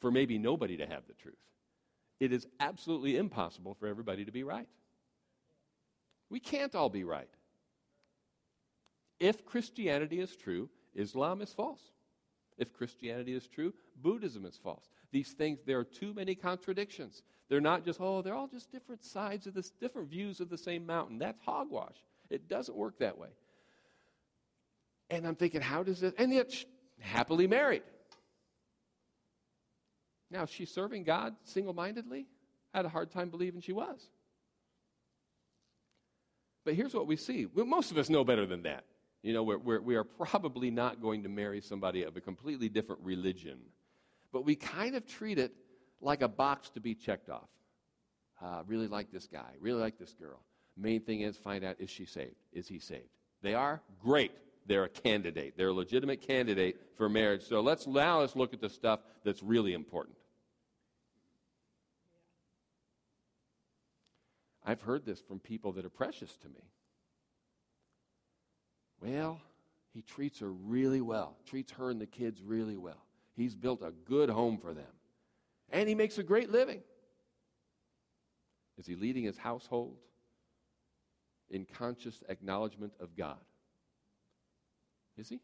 for 0.01 0.11
maybe 0.11 0.37
nobody 0.37 0.77
to 0.77 0.85
have 0.85 1.03
the 1.07 1.13
truth. 1.13 1.35
It 2.19 2.33
is 2.33 2.47
absolutely 2.59 3.17
impossible 3.17 3.75
for 3.75 3.87
everybody 3.87 4.25
to 4.25 4.31
be 4.31 4.43
right. 4.43 4.67
We 6.29 6.39
can't 6.39 6.75
all 6.75 6.89
be 6.89 7.03
right. 7.03 7.29
If 9.19 9.45
Christianity 9.45 10.19
is 10.19 10.35
true, 10.35 10.69
Islam 10.93 11.41
is 11.41 11.53
false. 11.53 11.81
If 12.57 12.73
Christianity 12.73 13.33
is 13.33 13.47
true, 13.47 13.73
Buddhism 13.95 14.45
is 14.45 14.57
false. 14.57 14.89
These 15.11 15.31
things, 15.33 15.59
there 15.65 15.79
are 15.79 15.83
too 15.83 16.13
many 16.13 16.35
contradictions. 16.35 17.23
They're 17.49 17.61
not 17.61 17.85
just, 17.85 18.01
oh, 18.01 18.21
they're 18.21 18.35
all 18.35 18.47
just 18.47 18.71
different 18.71 19.03
sides 19.03 19.47
of 19.47 19.53
this, 19.53 19.69
different 19.69 20.09
views 20.09 20.39
of 20.39 20.49
the 20.49 20.57
same 20.57 20.85
mountain. 20.85 21.19
That's 21.19 21.39
hogwash. 21.45 21.95
It 22.29 22.49
doesn't 22.49 22.77
work 22.77 22.99
that 22.99 23.17
way. 23.17 23.29
And 25.09 25.25
I'm 25.25 25.35
thinking, 25.35 25.61
how 25.61 25.83
does 25.83 26.01
this, 26.01 26.13
and 26.17 26.33
yet 26.33 26.53
happily 26.99 27.47
married. 27.47 27.83
Now, 30.29 30.43
is 30.43 30.49
she 30.49 30.65
serving 30.65 31.03
God 31.03 31.35
single 31.43 31.73
mindedly? 31.73 32.25
I 32.73 32.79
had 32.79 32.85
a 32.85 32.89
hard 32.89 33.11
time 33.11 33.29
believing 33.29 33.61
she 33.61 33.71
was. 33.71 34.09
But 36.65 36.73
here's 36.73 36.93
what 36.93 37.07
we 37.07 37.15
see. 37.15 37.45
Well, 37.45 37.65
most 37.65 37.91
of 37.91 37.97
us 37.97 38.09
know 38.09 38.25
better 38.25 38.45
than 38.45 38.63
that. 38.63 38.83
You 39.23 39.33
know, 39.33 39.43
we're, 39.43 39.57
we're, 39.57 39.81
we 39.81 39.95
are 39.95 40.03
probably 40.03 40.69
not 40.69 41.01
going 41.01 41.23
to 41.23 41.29
marry 41.29 41.61
somebody 41.61 42.03
of 42.03 42.17
a 42.17 42.21
completely 42.21 42.67
different 42.67 43.01
religion. 43.03 43.59
But 44.33 44.43
we 44.43 44.55
kind 44.55 44.95
of 44.95 45.07
treat 45.07 45.39
it 45.39 45.53
like 46.01 46.21
a 46.21 46.27
box 46.27 46.69
to 46.71 46.79
be 46.79 46.95
checked 46.95 47.29
off. 47.29 47.49
Uh, 48.41 48.61
really 48.67 48.87
like 48.87 49.11
this 49.11 49.27
guy, 49.27 49.51
really 49.59 49.81
like 49.81 49.97
this 49.97 50.13
girl. 50.13 50.39
Main 50.77 51.01
thing 51.01 51.21
is 51.21 51.37
find 51.37 51.63
out 51.63 51.77
is 51.79 51.89
she 51.89 52.05
saved? 52.05 52.35
Is 52.53 52.67
he 52.67 52.79
saved? 52.79 53.09
They 53.41 53.55
are? 53.55 53.81
Great. 54.01 54.31
They're 54.67 54.83
a 54.83 54.89
candidate. 54.89 55.55
They're 55.57 55.69
a 55.69 55.73
legitimate 55.73 56.21
candidate 56.21 56.79
for 56.97 57.09
marriage. 57.09 57.43
So 57.43 57.61
let's 57.61 57.87
now 57.87 58.19
let's 58.19 58.35
look 58.35 58.53
at 58.53 58.61
the 58.61 58.69
stuff 58.69 58.99
that's 59.23 59.41
really 59.41 59.73
important. 59.73 60.17
I've 64.65 64.81
heard 64.81 65.05
this 65.05 65.21
from 65.21 65.39
people 65.39 65.71
that 65.73 65.85
are 65.85 65.89
precious 65.89 66.35
to 66.37 66.49
me. 66.49 66.69
Well, 69.01 69.39
he 69.93 70.01
treats 70.01 70.39
her 70.39 70.51
really 70.51 70.99
well, 71.01 71.37
treats 71.45 71.71
her 71.73 71.89
and 71.89 72.01
the 72.01 72.05
kids 72.05 72.43
really 72.43 72.75
well. 72.75 73.05
He's 73.35 73.55
built 73.55 73.81
a 73.81 73.91
good 73.91 74.29
home 74.29 74.57
for 74.57 74.73
them. 74.73 74.85
And 75.71 75.87
he 75.89 75.95
makes 75.95 76.17
a 76.17 76.23
great 76.23 76.51
living. 76.51 76.81
Is 78.77 78.85
he 78.85 78.95
leading 78.95 79.23
his 79.23 79.37
household 79.37 79.97
in 81.49 81.65
conscious 81.65 82.23
acknowledgement 82.29 82.93
of 82.99 83.15
God? 83.15 83.39
Is 85.17 85.29
he? 85.29 85.39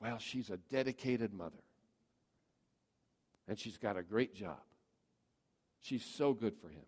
Well, 0.00 0.18
she's 0.18 0.50
a 0.50 0.56
dedicated 0.56 1.32
mother. 1.32 1.62
And 3.46 3.58
she's 3.58 3.78
got 3.78 3.96
a 3.96 4.02
great 4.02 4.34
job. 4.34 4.60
She's 5.80 6.04
so 6.04 6.32
good 6.32 6.54
for 6.60 6.68
him. 6.68 6.84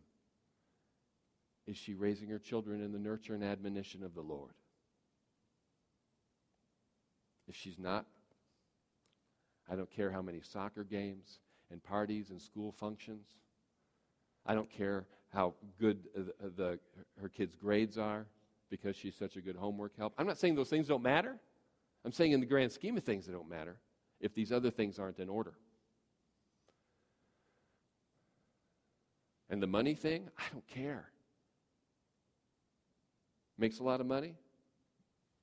Is 1.66 1.76
she 1.76 1.94
raising 1.94 2.28
her 2.28 2.38
children 2.38 2.82
in 2.82 2.92
the 2.92 2.98
nurture 2.98 3.34
and 3.34 3.44
admonition 3.44 4.02
of 4.02 4.14
the 4.14 4.22
Lord? 4.22 4.52
If 7.48 7.54
she's 7.56 7.78
not, 7.78 8.06
I 9.68 9.76
don't 9.76 9.90
care 9.90 10.10
how 10.10 10.22
many 10.22 10.40
soccer 10.40 10.84
games 10.84 11.40
and 11.70 11.82
parties 11.82 12.30
and 12.30 12.40
school 12.40 12.72
functions. 12.72 13.26
I 14.44 14.54
don't 14.54 14.70
care 14.70 15.06
how 15.32 15.54
good 15.80 16.04
the, 16.14 16.50
the, 16.56 16.78
her 17.20 17.28
kids' 17.28 17.56
grades 17.56 17.98
are 17.98 18.26
because 18.70 18.96
she's 18.96 19.16
such 19.16 19.36
a 19.36 19.40
good 19.40 19.56
homework 19.56 19.96
help. 19.96 20.14
I'm 20.18 20.26
not 20.26 20.38
saying 20.38 20.54
those 20.54 20.70
things 20.70 20.86
don't 20.86 21.02
matter. 21.02 21.36
I'm 22.04 22.12
saying 22.12 22.32
in 22.32 22.40
the 22.40 22.46
grand 22.46 22.70
scheme 22.70 22.96
of 22.96 23.04
things, 23.04 23.26
they 23.26 23.32
don't 23.32 23.48
matter 23.48 23.76
if 24.20 24.34
these 24.34 24.52
other 24.52 24.70
things 24.70 24.98
aren't 24.98 25.18
in 25.18 25.28
order. 25.28 25.54
And 29.50 29.62
the 29.62 29.66
money 29.66 29.94
thing, 29.94 30.28
I 30.38 30.42
don't 30.52 30.66
care. 30.66 31.10
Makes 33.58 33.78
a 33.78 33.84
lot 33.84 34.00
of 34.00 34.06
money, 34.06 34.34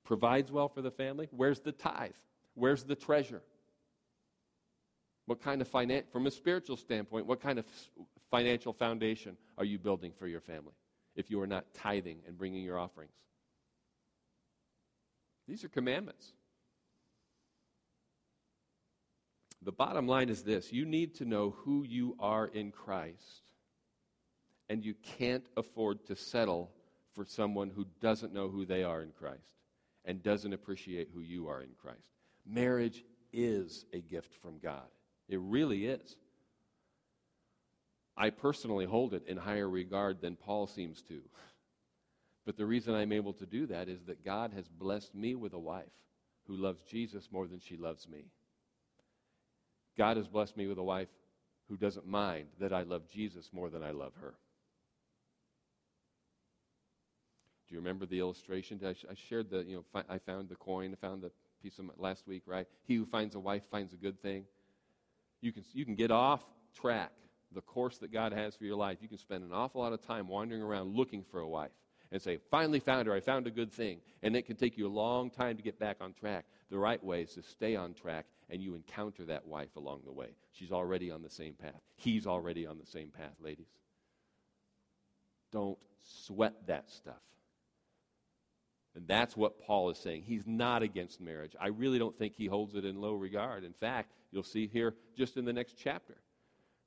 provides 0.03 0.51
well 0.51 0.69
for 0.69 0.81
the 0.81 0.91
family. 0.91 1.27
Where's 1.31 1.59
the 1.59 1.71
tithe? 1.71 2.11
Where's 2.53 2.83
the 2.83 2.95
treasure? 2.95 3.41
What 5.25 5.41
kind 5.41 5.61
of 5.61 5.67
finance, 5.67 6.05
from 6.11 6.27
a 6.27 6.31
spiritual 6.31 6.77
standpoint, 6.77 7.25
what 7.25 7.41
kind 7.41 7.57
of 7.57 7.65
financial 8.29 8.73
foundation 8.73 9.37
are 9.57 9.65
you 9.65 9.79
building 9.79 10.11
for 10.17 10.27
your 10.27 10.41
family 10.41 10.73
if 11.15 11.29
you 11.29 11.39
are 11.41 11.47
not 11.47 11.65
tithing 11.73 12.19
and 12.27 12.37
bringing 12.37 12.63
your 12.63 12.77
offerings? 12.77 13.13
These 15.47 15.63
are 15.63 15.69
commandments. 15.69 16.33
The 19.61 19.71
bottom 19.71 20.07
line 20.07 20.29
is 20.29 20.43
this 20.43 20.73
you 20.73 20.85
need 20.85 21.15
to 21.15 21.25
know 21.25 21.51
who 21.51 21.83
you 21.83 22.15
are 22.19 22.47
in 22.47 22.71
Christ, 22.71 23.51
and 24.69 24.83
you 24.83 24.93
can't 25.17 25.45
afford 25.55 26.05
to 26.07 26.15
settle 26.15 26.71
for 27.13 27.23
someone 27.23 27.69
who 27.69 27.85
doesn't 28.01 28.33
know 28.33 28.49
who 28.49 28.65
they 28.65 28.83
are 28.83 29.01
in 29.01 29.11
Christ 29.11 29.53
and 30.05 30.21
doesn't 30.21 30.51
appreciate 30.51 31.09
who 31.13 31.21
you 31.21 31.47
are 31.47 31.61
in 31.61 31.69
Christ. 31.81 32.09
Marriage 32.45 33.05
is 33.31 33.85
a 33.93 34.01
gift 34.01 34.35
from 34.41 34.57
God. 34.59 34.87
It 35.33 35.39
really 35.41 35.87
is. 35.87 36.15
I 38.15 38.29
personally 38.29 38.85
hold 38.85 39.15
it 39.15 39.23
in 39.27 39.35
higher 39.35 39.67
regard 39.67 40.21
than 40.21 40.35
Paul 40.35 40.67
seems 40.67 41.01
to. 41.03 41.21
But 42.45 42.57
the 42.57 42.65
reason 42.65 42.93
I'm 42.93 43.13
able 43.13 43.31
to 43.35 43.45
do 43.45 43.67
that 43.67 43.87
is 43.87 44.03
that 44.07 44.25
God 44.25 44.51
has 44.53 44.67
blessed 44.67 45.15
me 45.15 45.33
with 45.33 45.53
a 45.53 45.59
wife 45.59 45.95
who 46.45 46.57
loves 46.57 46.81
Jesus 46.81 47.29
more 47.31 47.47
than 47.47 47.61
she 47.61 47.77
loves 47.77 48.05
me. 48.05 48.25
God 49.97 50.17
has 50.17 50.27
blessed 50.27 50.57
me 50.57 50.67
with 50.67 50.77
a 50.77 50.83
wife 50.83 51.07
who 51.69 51.77
doesn't 51.77 52.05
mind 52.05 52.47
that 52.59 52.73
I 52.73 52.83
love 52.83 53.07
Jesus 53.07 53.49
more 53.53 53.69
than 53.69 53.81
I 53.81 53.91
love 53.91 54.11
her. 54.19 54.33
Do 57.69 57.75
you 57.75 57.79
remember 57.79 58.05
the 58.05 58.19
illustration? 58.19 58.81
I, 58.85 58.93
shared 59.29 59.49
the, 59.49 59.63
you 59.63 59.77
know, 59.77 60.03
I 60.09 60.17
found 60.17 60.49
the 60.49 60.55
coin, 60.55 60.91
I 60.91 60.97
found 60.97 61.21
the 61.21 61.31
piece 61.61 61.79
of 61.79 61.85
my, 61.85 61.93
last 61.95 62.27
week, 62.27 62.43
right? 62.45 62.67
He 62.83 62.95
who 62.95 63.05
finds 63.05 63.35
a 63.35 63.39
wife 63.39 63.63
finds 63.71 63.93
a 63.93 63.97
good 63.97 64.21
thing. 64.21 64.43
You 65.43 65.51
can, 65.51 65.63
you 65.73 65.83
can 65.83 65.95
get 65.95 66.09
off 66.09 66.41
track 66.73 67.11
the 67.53 67.61
course 67.61 67.97
that 67.99 68.11
God 68.11 68.31
has 68.31 68.55
for 68.55 68.63
your 68.63 68.77
life. 68.77 68.99
You 69.01 69.09
can 69.09 69.17
spend 69.17 69.43
an 69.43 69.51
awful 69.51 69.81
lot 69.81 69.93
of 69.93 70.01
time 70.01 70.27
wandering 70.27 70.61
around 70.61 70.95
looking 70.95 71.23
for 71.23 71.41
a 71.41 71.47
wife 71.47 71.71
and 72.11 72.21
say, 72.21 72.39
finally 72.49 72.79
found 72.79 73.07
her, 73.07 73.13
I 73.13 73.19
found 73.19 73.45
a 73.45 73.51
good 73.51 73.71
thing. 73.71 73.99
And 74.21 74.35
it 74.35 74.45
can 74.45 74.55
take 74.55 74.77
you 74.77 74.87
a 74.87 74.89
long 74.89 75.29
time 75.29 75.57
to 75.57 75.63
get 75.63 75.77
back 75.77 75.97
on 75.99 76.13
track. 76.13 76.45
The 76.69 76.77
right 76.77 77.03
way 77.03 77.23
is 77.23 77.33
to 77.33 77.43
stay 77.43 77.75
on 77.75 77.93
track 77.93 78.25
and 78.49 78.61
you 78.61 78.75
encounter 78.75 79.25
that 79.25 79.45
wife 79.45 79.75
along 79.75 80.01
the 80.05 80.13
way. 80.13 80.29
She's 80.53 80.71
already 80.71 81.11
on 81.11 81.21
the 81.21 81.29
same 81.29 81.53
path. 81.53 81.81
He's 81.95 82.25
already 82.25 82.65
on 82.65 82.77
the 82.77 82.85
same 82.85 83.09
path, 83.09 83.35
ladies. 83.41 83.67
Don't 85.51 85.77
sweat 86.03 86.53
that 86.67 86.89
stuff. 86.89 87.21
And 88.95 89.07
that's 89.07 89.35
what 89.35 89.59
Paul 89.59 89.89
is 89.89 89.97
saying. 89.97 90.23
He's 90.23 90.45
not 90.45 90.83
against 90.83 91.19
marriage. 91.19 91.55
I 91.59 91.67
really 91.67 91.97
don't 91.97 92.17
think 92.17 92.35
he 92.35 92.45
holds 92.45 92.75
it 92.75 92.85
in 92.85 93.01
low 93.01 93.13
regard. 93.13 93.63
In 93.63 93.73
fact, 93.73 94.13
you'll 94.31 94.43
see 94.43 94.67
here 94.67 94.93
just 95.17 95.35
in 95.35 95.45
the 95.45 95.53
next 95.53 95.75
chapter 95.77 96.15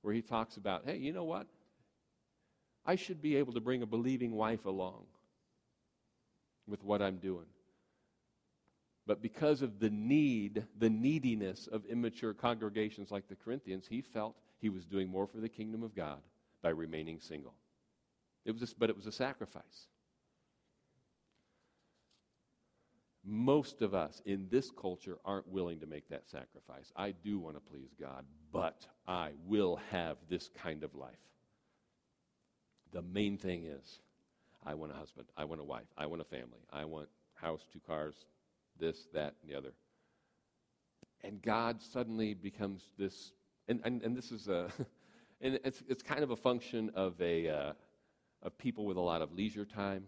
where 0.03 0.15
he 0.15 0.23
talks 0.23 0.57
about, 0.57 0.83
hey, 0.87 0.99
you 0.99 1.13
know 1.13 1.25
what? 1.25 1.49
I 2.85 2.95
should 2.95 3.21
be 3.21 3.37
able 3.37 3.53
to 3.55 3.61
bring 3.61 3.83
a 3.83 3.87
believing 3.87 4.33
wife 4.33 4.67
along 4.67 5.07
with 6.69 6.85
what 6.85 7.03
I'm 7.03 7.17
doing. 7.17 7.47
But 9.07 9.23
because 9.23 9.63
of 9.63 9.79
the 9.81 9.91
need, 9.91 10.65
the 10.79 10.91
neediness 10.91 11.69
of 11.69 11.85
immature 11.87 12.35
congregations 12.35 13.11
like 13.11 13.29
the 13.29 13.37
Corinthians, 13.37 13.87
he 13.89 14.01
felt 14.01 14.37
he 14.59 14.69
was 14.69 14.85
doing 14.85 15.09
more 15.09 15.27
for 15.27 15.39
the 15.39 15.49
kingdom 15.49 15.83
of 15.83 15.95
God 15.95 16.19
by 16.63 16.71
remaining 16.71 17.21
single. 17.21 17.55
It 18.45 18.53
was 18.53 18.75
but 18.75 18.91
it 18.91 18.97
was 18.97 19.07
a 19.07 19.13
sacrifice. 19.13 19.89
Most 23.29 23.83
of 23.83 23.93
us 23.93 24.23
in 24.25 24.47
this 24.51 24.71
culture 24.71 25.19
aren't 25.25 25.49
willing 25.49 25.81
to 25.81 25.87
make 25.87 26.09
that 26.11 26.29
sacrifice. 26.29 26.93
I 26.95 27.11
do 27.11 27.41
want 27.41 27.57
to 27.57 27.61
please 27.61 27.91
God, 28.01 28.25
but 28.53 28.87
I 29.09 29.31
will 29.45 29.81
have 29.91 30.17
this 30.29 30.49
kind 30.63 30.85
of 30.85 30.95
life. 30.95 31.19
The 32.93 33.03
main 33.03 33.37
thing 33.37 33.65
is 33.65 33.99
I 34.65 34.75
want 34.75 34.93
a 34.93 34.95
husband, 34.95 35.27
I 35.37 35.45
want 35.45 35.61
a 35.61 35.65
wife, 35.65 35.89
I 35.99 36.07
want 36.07 36.23
a 36.23 36.25
family, 36.25 36.61
I 36.73 36.85
want 36.85 37.09
house, 37.35 37.67
two 37.73 37.81
cars, 37.85 38.15
this, 38.79 39.09
that, 39.13 39.35
and 39.43 39.51
the 39.51 39.59
other. 39.59 39.73
And 41.25 41.43
God 41.43 41.83
suddenly 41.83 42.33
becomes 42.35 42.83
this, 42.97 43.33
and, 43.67 43.81
and, 43.85 44.03
and 44.03 44.17
this 44.17 44.31
is 44.31 44.47
a, 44.47 44.71
and 45.41 45.59
it's, 45.65 45.83
it's 45.89 46.03
kind 46.03 46.23
of 46.23 46.31
a 46.31 46.37
function 46.37 46.91
of 46.95 47.21
a, 47.21 47.49
uh, 47.49 47.73
of 48.43 48.57
people 48.57 48.87
with 48.87 48.97
a 48.97 49.01
lot 49.01 49.21
of 49.21 49.33
leisure 49.33 49.65
time 49.65 50.05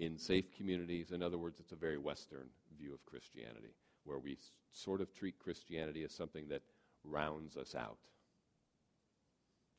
in 0.00 0.18
safe 0.18 0.50
communities. 0.56 1.12
In 1.12 1.22
other 1.22 1.38
words, 1.38 1.60
it's 1.60 1.72
a 1.72 1.76
very 1.76 1.98
Western 1.98 2.48
view 2.76 2.92
of 2.94 3.04
Christianity, 3.04 3.74
where 4.04 4.18
we 4.18 4.32
s- 4.32 4.50
sort 4.72 5.02
of 5.02 5.12
treat 5.14 5.38
Christianity 5.38 6.02
as 6.02 6.12
something 6.12 6.48
that 6.48 6.62
rounds 7.04 7.56
us 7.56 7.74
out, 7.74 7.98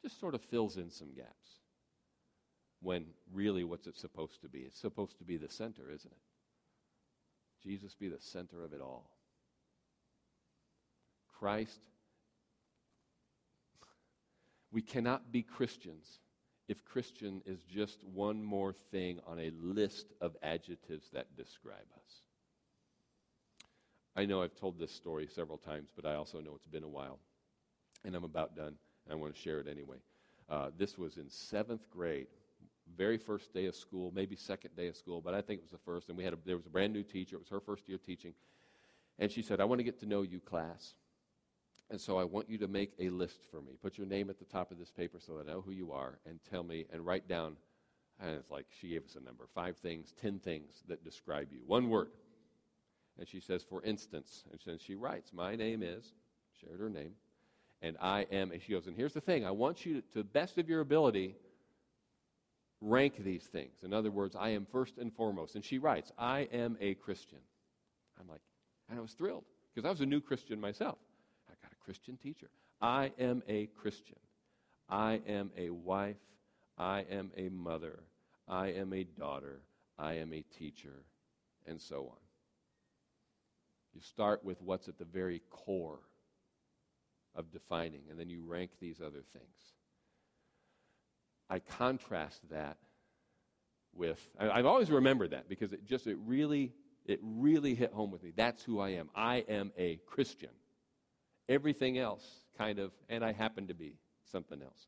just 0.03 0.19
sort 0.19 0.35
of 0.35 0.41
fills 0.41 0.77
in 0.77 0.91
some 0.91 1.11
gaps. 1.13 1.59
When 2.81 3.05
really, 3.31 3.63
what's 3.63 3.87
it 3.87 3.97
supposed 3.97 4.41
to 4.41 4.47
be? 4.47 4.59
It's 4.59 4.79
supposed 4.79 5.17
to 5.17 5.23
be 5.23 5.37
the 5.37 5.49
center, 5.49 5.89
isn't 5.91 6.11
it? 6.11 6.17
Jesus 7.63 7.95
be 7.95 8.07
the 8.07 8.19
center 8.19 8.63
of 8.63 8.73
it 8.73 8.81
all. 8.81 9.09
Christ. 11.27 11.81
We 14.71 14.81
cannot 14.81 15.31
be 15.31 15.41
Christians 15.41 16.20
if 16.71 16.85
Christian 16.85 17.41
is 17.45 17.59
just 17.63 18.01
one 18.05 18.41
more 18.41 18.71
thing 18.71 19.19
on 19.27 19.37
a 19.41 19.51
list 19.61 20.13
of 20.21 20.37
adjectives 20.41 21.09
that 21.11 21.35
describe 21.35 21.75
us. 21.97 22.13
I 24.15 24.25
know 24.25 24.41
I've 24.41 24.55
told 24.55 24.79
this 24.79 24.93
story 24.93 25.27
several 25.27 25.57
times, 25.57 25.89
but 25.93 26.05
I 26.05 26.15
also 26.15 26.39
know 26.39 26.53
it's 26.55 26.65
been 26.65 26.83
a 26.83 26.87
while. 26.87 27.19
And 28.05 28.15
I'm 28.15 28.23
about 28.23 28.55
done. 28.55 28.75
I 29.11 29.15
want 29.15 29.35
to 29.35 29.41
share 29.41 29.59
it 29.59 29.67
anyway. 29.67 29.97
Uh, 30.49 30.69
this 30.77 30.97
was 30.97 31.17
in 31.17 31.29
seventh 31.29 31.89
grade, 31.89 32.27
very 32.97 33.17
first 33.17 33.53
day 33.53 33.65
of 33.65 33.75
school, 33.75 34.13
maybe 34.15 34.37
second 34.37 34.73
day 34.77 34.87
of 34.87 34.95
school, 34.95 35.19
but 35.19 35.33
I 35.33 35.41
think 35.41 35.59
it 35.59 35.63
was 35.63 35.71
the 35.71 35.77
first. 35.79 36.07
And 36.07 36.17
we 36.17 36.23
had 36.23 36.33
a, 36.33 36.37
there 36.45 36.55
was 36.55 36.67
a 36.67 36.69
brand 36.69 36.93
new 36.93 37.03
teacher. 37.03 37.35
It 37.35 37.39
was 37.39 37.49
her 37.49 37.59
first 37.59 37.89
year 37.89 37.97
teaching. 37.97 38.33
And 39.19 39.29
she 39.29 39.41
said, 39.41 39.59
I 39.59 39.65
want 39.65 39.79
to 39.79 39.83
get 39.83 39.99
to 39.99 40.05
know 40.05 40.21
you, 40.21 40.39
class. 40.39 40.93
And 41.91 41.99
so 41.99 42.17
I 42.17 42.23
want 42.23 42.49
you 42.49 42.57
to 42.59 42.67
make 42.69 42.93
a 42.99 43.09
list 43.09 43.41
for 43.51 43.61
me. 43.61 43.73
Put 43.81 43.97
your 43.97 44.07
name 44.07 44.29
at 44.29 44.39
the 44.39 44.45
top 44.45 44.71
of 44.71 44.79
this 44.79 44.89
paper 44.89 45.19
so 45.19 45.33
that 45.33 45.49
I 45.49 45.51
know 45.51 45.61
who 45.61 45.71
you 45.71 45.91
are 45.91 46.19
and 46.25 46.39
tell 46.49 46.63
me 46.63 46.85
and 46.91 47.05
write 47.05 47.27
down, 47.27 47.57
and 48.19 48.31
it's 48.35 48.49
like 48.49 48.65
she 48.79 48.89
gave 48.89 49.03
us 49.03 49.17
a 49.19 49.23
number, 49.23 49.43
five 49.53 49.75
things, 49.77 50.13
ten 50.21 50.39
things 50.39 50.83
that 50.87 51.03
describe 51.03 51.49
you. 51.51 51.59
One 51.67 51.89
word. 51.89 52.07
And 53.19 53.27
she 53.27 53.41
says, 53.41 53.63
for 53.69 53.83
instance, 53.83 54.45
and 54.49 54.59
then 54.65 54.79
she 54.79 54.95
writes, 54.95 55.33
my 55.33 55.55
name 55.57 55.83
is, 55.83 56.13
shared 56.61 56.79
her 56.79 56.89
name, 56.89 57.11
and 57.81 57.97
I 57.99 58.25
am, 58.31 58.51
and 58.51 58.61
she 58.61 58.71
goes, 58.71 58.87
and 58.87 58.95
here's 58.95 59.13
the 59.13 59.21
thing, 59.21 59.45
I 59.45 59.51
want 59.51 59.85
you 59.85 59.95
to, 59.95 60.01
to 60.13 60.17
the 60.19 60.23
best 60.23 60.57
of 60.57 60.69
your 60.69 60.79
ability, 60.79 61.35
rank 62.79 63.23
these 63.23 63.43
things. 63.43 63.83
In 63.83 63.93
other 63.93 64.11
words, 64.11 64.35
I 64.39 64.49
am 64.49 64.65
first 64.71 64.97
and 64.97 65.13
foremost. 65.13 65.55
And 65.55 65.63
she 65.63 65.77
writes, 65.77 66.11
I 66.17 66.47
am 66.53 66.77
a 66.79 66.93
Christian. 66.95 67.39
I'm 68.19 68.27
like, 68.27 68.41
and 68.89 68.97
I 68.97 69.01
was 69.01 69.11
thrilled 69.11 69.43
because 69.73 69.85
I 69.85 69.91
was 69.91 70.01
a 70.01 70.05
new 70.05 70.21
Christian 70.21 70.59
myself. 70.59 70.97
Christian 71.83 72.17
teacher. 72.17 72.49
I 72.81 73.11
am 73.19 73.43
a 73.47 73.67
Christian. 73.67 74.19
I 74.89 75.21
am 75.27 75.51
a 75.57 75.69
wife. 75.69 76.17
I 76.77 77.05
am 77.11 77.31
a 77.37 77.49
mother. 77.49 77.99
I 78.47 78.67
am 78.67 78.93
a 78.93 79.03
daughter. 79.03 79.61
I 79.97 80.15
am 80.15 80.33
a 80.33 80.43
teacher, 80.57 81.03
and 81.67 81.79
so 81.79 82.07
on. 82.09 82.17
You 83.93 84.01
start 84.01 84.43
with 84.43 84.61
what's 84.61 84.87
at 84.87 84.97
the 84.97 85.05
very 85.05 85.41
core 85.49 85.99
of 87.35 87.51
defining, 87.51 88.01
and 88.09 88.19
then 88.19 88.29
you 88.29 88.43
rank 88.43 88.71
these 88.79 88.99
other 88.99 89.23
things. 89.33 89.73
I 91.49 91.59
contrast 91.59 92.39
that 92.49 92.77
with, 93.93 94.19
I, 94.39 94.57
have 94.57 94.65
always 94.65 94.89
remembered 94.89 95.31
that 95.31 95.49
because 95.49 95.73
it 95.73 95.85
just, 95.85 96.07
it 96.07 96.17
really, 96.25 96.73
it 97.05 97.19
really 97.21 97.75
hit 97.75 97.91
home 97.91 98.11
with 98.11 98.23
me. 98.23 98.31
That's 98.35 98.63
who 98.63 98.79
I 98.79 98.91
am. 98.91 99.09
I 99.13 99.43
am 99.49 99.71
a 99.77 99.97
Christian. 100.07 100.49
Everything 101.51 101.97
else 101.97 102.25
kind 102.57 102.79
of, 102.79 102.91
and 103.09 103.25
I 103.25 103.33
happen 103.33 103.67
to 103.67 103.73
be 103.73 103.97
something 104.31 104.61
else. 104.61 104.87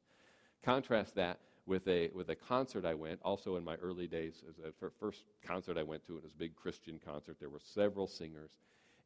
Contrast 0.64 1.14
that 1.16 1.40
with 1.66 1.86
a, 1.90 2.10
with 2.16 2.30
a 2.30 2.36
concert 2.36 2.86
I 2.86 2.94
went, 2.94 3.20
also 3.22 3.58
in 3.58 3.66
my 3.66 3.76
early 3.76 4.08
days, 4.08 4.42
as 4.48 4.56
a 4.60 4.72
first 4.98 5.26
concert 5.46 5.78
I 5.78 5.84
went 5.84 6.08
to, 6.08 6.16
it 6.16 6.24
was 6.24 6.32
a 6.32 6.38
big 6.38 6.56
Christian 6.56 7.02
concert. 7.06 7.36
There 7.38 7.50
were 7.50 7.60
several 7.60 8.08
singers, 8.08 8.52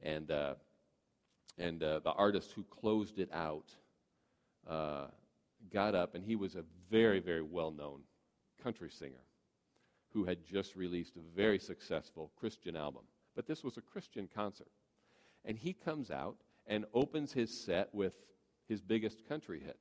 and, 0.03 0.29
uh, 0.29 0.53
and 1.57 1.81
uh, 1.81 1.99
the 2.03 2.11
artist 2.11 2.51
who 2.51 2.63
closed 2.63 3.17
it 3.17 3.29
out 3.33 3.71
uh, 4.69 5.05
got 5.73 5.95
up, 5.95 6.13
and 6.13 6.23
he 6.23 6.35
was 6.35 6.53
a 6.53 6.63
very, 6.91 7.19
very 7.19 7.41
well 7.41 7.71
known 7.71 8.01
country 8.61 8.91
singer 8.91 9.25
who 10.13 10.25
had 10.25 10.45
just 10.45 10.75
released 10.75 11.15
a 11.15 11.35
very 11.35 11.57
successful 11.57 12.31
Christian 12.39 12.75
album. 12.75 13.01
But 13.35 13.47
this 13.47 13.63
was 13.63 13.77
a 13.77 13.81
Christian 13.81 14.29
concert. 14.31 14.69
And 15.43 15.57
he 15.57 15.73
comes 15.73 16.11
out 16.11 16.37
and 16.67 16.85
opens 16.93 17.33
his 17.33 17.57
set 17.57 17.93
with 17.93 18.15
his 18.67 18.81
biggest 18.81 19.27
country 19.27 19.59
hit. 19.59 19.77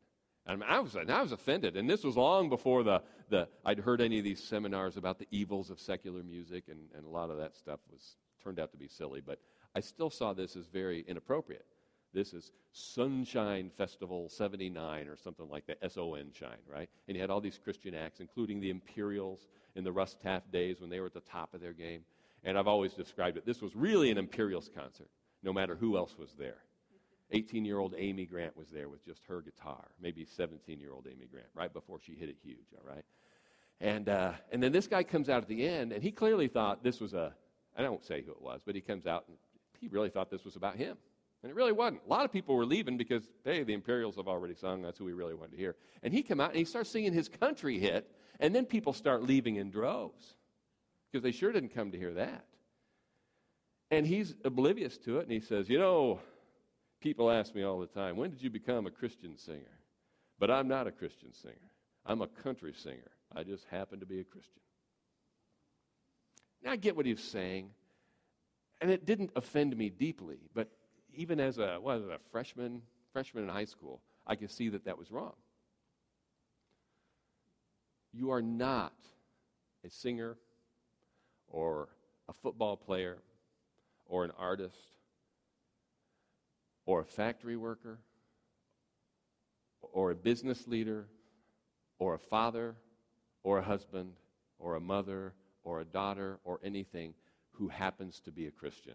And 0.47 0.63
I 0.63 0.79
was, 0.79 0.97
I 0.97 1.23
was 1.23 1.33
offended. 1.33 1.77
And 1.77 1.91
this 1.91 2.05
was 2.05 2.17
long 2.17 2.49
before 2.49 2.85
the, 2.85 3.03
the, 3.29 3.49
I'd 3.65 3.81
heard 3.81 4.01
any 4.01 4.19
of 4.19 4.25
these 4.25 4.43
seminars 4.43 4.97
about 4.97 5.19
the 5.19 5.27
evils 5.31 5.71
of 5.71 5.81
secular 5.81 6.23
music, 6.23 6.65
and, 6.69 6.81
and 6.97 7.05
a 7.05 7.09
lot 7.09 7.31
of 7.31 7.39
that 7.39 7.57
stuff 7.57 7.81
was 7.91 8.17
turned 8.43 8.61
out 8.61 8.71
to 8.71 8.77
be 8.77 8.87
silly. 8.87 9.21
But 9.21 9.41
I 9.75 9.81
still 9.81 10.11
saw 10.11 10.33
this 10.33 10.55
as 10.55 10.67
very 10.67 11.05
inappropriate. 11.09 11.67
This 12.15 12.33
is 12.33 12.53
Sonshine 12.73 13.71
Festival 13.71 14.29
79 14.29 15.09
or 15.09 15.17
something 15.17 15.49
like 15.51 15.67
that, 15.67 15.79
S 15.83 15.99
O 15.99 16.15
N 16.15 16.31
shine, 16.33 16.63
right? 16.71 16.89
And 17.09 17.17
you 17.17 17.21
had 17.21 17.31
all 17.31 17.41
these 17.41 17.59
Christian 17.59 17.95
acts, 17.95 18.21
including 18.21 18.61
the 18.61 18.71
Imperials 18.71 19.49
in 19.75 19.83
the 19.85 19.93
Russ 19.93 20.17
Taff 20.23 20.43
days 20.51 20.81
when 20.81 20.89
they 20.89 21.01
were 21.01 21.07
at 21.07 21.15
the 21.15 21.21
top 21.21 21.53
of 21.53 21.61
their 21.61 21.73
game. 21.73 22.03
And 22.45 22.57
I've 22.57 22.69
always 22.69 22.95
described 22.95 23.37
it. 23.37 23.45
This 23.45 23.61
was 23.61 23.75
really 23.75 24.11
an 24.11 24.19
Imperials 24.19 24.71
concert, 24.75 25.09
no 25.43 25.53
matter 25.53 25.75
who 25.75 25.97
else 25.97 26.17
was 26.17 26.33
there. 26.39 26.59
18 27.31 27.65
year 27.65 27.79
old 27.79 27.95
Amy 27.97 28.27
Grant 28.27 28.57
was 28.57 28.69
there 28.69 28.89
with 28.89 29.05
just 29.05 29.23
her 29.29 29.41
guitar, 29.41 29.89
maybe 30.01 30.25
17 30.25 30.81
year 30.81 30.93
old 30.93 31.07
Amy 31.07 31.27
Grant, 31.27 31.49
right 31.55 31.73
before 31.73 31.99
she 32.01 32.15
hit 32.15 32.29
it 32.29 32.37
huge, 32.43 32.75
all 32.77 32.89
right? 32.89 33.05
And, 33.81 34.09
uh, 34.09 34.33
and 34.53 34.63
then 34.63 34.73
this 34.73 34.87
guy 34.87 35.03
comes 35.03 35.29
out 35.29 35.43
at 35.43 35.49
the 35.49 35.67
end, 35.67 35.93
and 35.93 36.03
he 36.03 36.11
clearly 36.11 36.49
thought 36.49 36.83
this 36.83 37.01
was 37.01 37.15
a, 37.15 37.35
I 37.77 37.83
don't 37.83 38.05
say 38.05 38.23
who 38.23 38.31
it 38.31 38.41
was, 38.41 38.63
but 38.65 38.75
he 38.75 38.81
comes 38.81 39.07
out 39.07 39.25
and 39.29 39.37
he 39.81 39.89
really 39.89 40.09
thought 40.09 40.31
this 40.31 40.45
was 40.45 40.57
about 40.57 40.77
him. 40.77 40.97
And 41.43 41.51
it 41.51 41.55
really 41.55 41.73
wasn't. 41.73 42.01
A 42.07 42.11
lot 42.11 42.25
of 42.25 42.33
people 42.33 42.57
were 42.57 42.65
leaving 42.65 42.97
because, 42.97 43.23
hey, 43.45 43.63
the 43.63 43.75
Imperials 43.75 44.17
have 44.17 44.27
already 44.27 44.55
sung. 44.55 44.83
That's 44.83 44.99
who 44.99 45.05
we 45.05 45.13
really 45.13 45.35
wanted 45.35 45.53
to 45.53 45.57
hear. 45.59 45.77
And 46.03 46.13
he 46.13 46.23
come 46.23 46.41
out 46.41 46.51
and 46.51 46.59
he 46.59 46.65
starts 46.65 46.91
singing 46.91 47.13
his 47.13 47.29
country 47.29 47.79
hit, 47.79 48.11
and 48.41 48.55
then 48.55 48.65
people 48.65 48.93
start 48.93 49.23
leaving 49.23 49.57
in 49.57 49.71
droves 49.71 50.35
because 51.11 51.23
they 51.23 51.33
sure 51.33 51.53
didn't 51.53 51.75
come 51.75 51.93
to 51.93 51.99
hear 51.99 52.15
that. 52.15 52.47
And 53.91 54.07
he's 54.07 54.35
oblivious 54.45 54.99
to 54.99 55.19
it, 55.19 55.25
and 55.25 55.31
he 55.31 55.41
says, 55.41 55.69
You 55.69 55.79
know, 55.79 56.21
people 57.01 57.31
ask 57.31 57.55
me 57.55 57.63
all 57.63 57.79
the 57.79 57.87
time, 57.87 58.17
when 58.17 58.31
did 58.31 58.43
you 58.43 58.51
become 58.51 58.87
a 58.87 58.91
Christian 58.91 59.37
singer? 59.37 59.81
But 60.39 60.51
I'm 60.51 60.69
not 60.69 60.87
a 60.87 60.93
Christian 60.93 61.33
singer. 61.33 61.55
I'm 62.05 62.23
a 62.23 62.27
country 62.27 62.73
singer. 62.75 63.11
I 63.35 63.43
just 63.43 63.65
happen 63.71 64.01
to 64.01 64.07
be 64.07 64.21
a 64.21 64.25
Christian. 64.25 64.61
Now 66.63 66.73
I 66.73 66.77
get 66.77 66.97
what 66.97 67.07
he 67.07 67.13
was 67.13 67.23
saying, 67.23 67.71
and 68.81 68.91
it 68.91 69.07
didn't 69.07 69.31
offend 69.37 69.77
me 69.77 69.89
deeply, 69.89 70.39
but 70.55 70.69
even 71.15 71.41
as 71.41 71.59
a, 71.59 71.79
what, 71.81 71.97
a 71.97 72.19
freshman, 72.31 72.83
freshman 73.13 73.45
in 73.45 73.51
high 73.51 73.65
school, 73.65 74.01
I 74.27 74.37
could 74.37 74.51
see 74.51 74.69
that 74.71 74.85
that 74.85 74.99
was 74.99 75.11
wrong. 75.11 75.35
You 78.13 78.31
are 78.31 78.43
not 78.43 78.95
a 79.85 79.91
singer 79.91 80.37
or 81.49 81.89
a 82.29 82.33
football 82.33 82.77
player 82.77 83.19
or 84.07 84.25
an 84.25 84.33
artist 84.39 84.77
or 86.87 87.01
a 87.01 87.05
factory 87.05 87.57
worker 87.57 87.99
or 89.93 90.11
a 90.11 90.15
business 90.15 90.67
leader 90.67 91.07
or 91.99 92.15
a 92.15 92.19
father 92.19 92.77
or 93.43 93.59
a 93.59 93.63
husband 93.63 94.13
or 94.59 94.77
a 94.77 94.81
mother 94.81 95.35
or 95.65 95.81
a 95.81 95.85
daughter 95.85 96.39
or 96.45 96.61
anything 96.65 97.13
who 97.51 97.69
happens 97.69 98.21
to 98.21 98.31
be 98.31 98.47
a 98.47 98.51
Christian. 98.51 98.95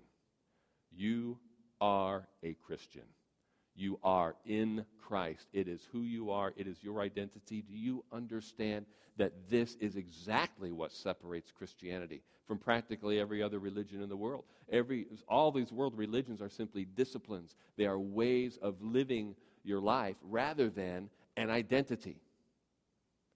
You 0.91 1.37
are 1.79 2.27
a 2.43 2.53
Christian. 2.65 3.03
You 3.75 3.99
are 4.03 4.35
in 4.45 4.85
Christ. 5.01 5.47
It 5.53 5.67
is 5.67 5.87
who 5.91 6.01
you 6.01 6.31
are, 6.31 6.53
it 6.55 6.67
is 6.67 6.77
your 6.81 7.01
identity. 7.01 7.61
Do 7.61 7.75
you 7.75 8.03
understand 8.11 8.85
that 9.17 9.49
this 9.49 9.75
is 9.79 9.95
exactly 9.95 10.71
what 10.71 10.91
separates 10.91 11.51
Christianity 11.51 12.21
from 12.47 12.57
practically 12.57 13.19
every 13.19 13.41
other 13.41 13.59
religion 13.59 14.01
in 14.01 14.09
the 14.09 14.17
world? 14.17 14.45
Every, 14.71 15.07
all 15.27 15.51
these 15.51 15.71
world 15.71 15.97
religions 15.97 16.41
are 16.41 16.49
simply 16.49 16.85
disciplines, 16.85 17.55
they 17.77 17.85
are 17.85 17.99
ways 17.99 18.57
of 18.61 18.81
living 18.81 19.35
your 19.63 19.81
life 19.81 20.15
rather 20.23 20.69
than 20.69 21.09
an 21.37 21.49
identity. 21.49 22.17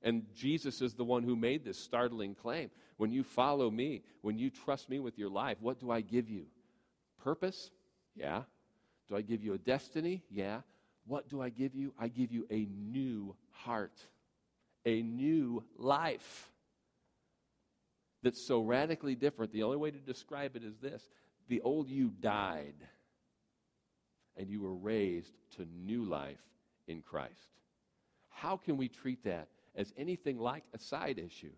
And 0.02 0.24
Jesus 0.36 0.82
is 0.82 0.94
the 0.94 1.04
one 1.04 1.24
who 1.24 1.36
made 1.36 1.66
this 1.66 1.80
startling 1.80 2.36
claim. 2.36 2.70
When 2.98 3.12
you 3.12 3.24
follow 3.24 3.70
me, 3.72 4.04
when 4.22 4.38
you 4.38 4.50
trust 4.50 4.90
me 4.90 5.00
with 5.00 5.18
your 5.18 5.30
life, 5.30 5.58
what 5.60 5.80
do 5.80 5.92
I 5.92 6.02
give 6.02 6.30
you? 6.30 6.46
Purpose? 7.24 7.72
Yeah. 8.16 8.44
Do 9.08 9.16
I 9.16 9.22
give 9.22 9.44
you 9.44 9.54
a 9.54 9.58
destiny? 9.58 10.24
Yeah. 10.30 10.62
What 11.06 11.30
do 11.30 11.42
I 11.42 11.50
give 11.50 11.76
you? 11.76 11.94
I 12.00 12.08
give 12.08 12.32
you 12.32 12.48
a 12.50 12.68
new 12.72 13.36
heart, 13.52 14.00
a 14.86 15.02
new 15.02 15.64
life 15.78 16.50
that's 18.24 18.42
so 18.42 18.62
radically 18.62 19.16
different. 19.16 19.52
The 19.52 19.64
only 19.64 19.78
way 19.78 19.92
to 19.92 20.00
describe 20.00 20.56
it 20.56 20.64
is 20.64 20.78
this 20.78 21.04
the 21.48 21.62
old 21.62 21.90
you 21.90 22.12
died, 22.20 22.76
and 24.36 24.50
you 24.50 24.62
were 24.62 24.74
raised 24.74 25.34
to 25.58 25.68
new 25.86 26.04
life 26.06 26.42
in 26.88 27.02
Christ. 27.02 27.34
How 28.30 28.58
can 28.58 28.78
we 28.78 28.90
treat 28.90 29.24
that 29.26 29.48
as 29.78 29.94
anything 29.98 30.40
like 30.40 30.64
a 30.74 30.80
side 30.80 31.20
issue. 31.20 31.52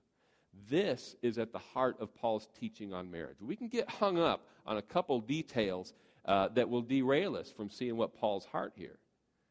This 0.69 1.15
is 1.21 1.37
at 1.37 1.51
the 1.51 1.59
heart 1.59 1.97
of 1.99 2.13
Paul's 2.15 2.47
teaching 2.59 2.93
on 2.93 3.11
marriage. 3.11 3.37
We 3.41 3.55
can 3.55 3.67
get 3.67 3.89
hung 3.89 4.19
up 4.19 4.47
on 4.65 4.77
a 4.77 4.81
couple 4.81 5.19
details 5.21 5.93
uh, 6.27 6.49
that 6.49 6.69
will 6.69 6.81
derail 6.81 7.35
us 7.35 7.51
from 7.51 7.69
seeing 7.69 7.95
what 7.95 8.13
Paul's 8.13 8.45
heart 8.45 8.73
here 8.75 8.99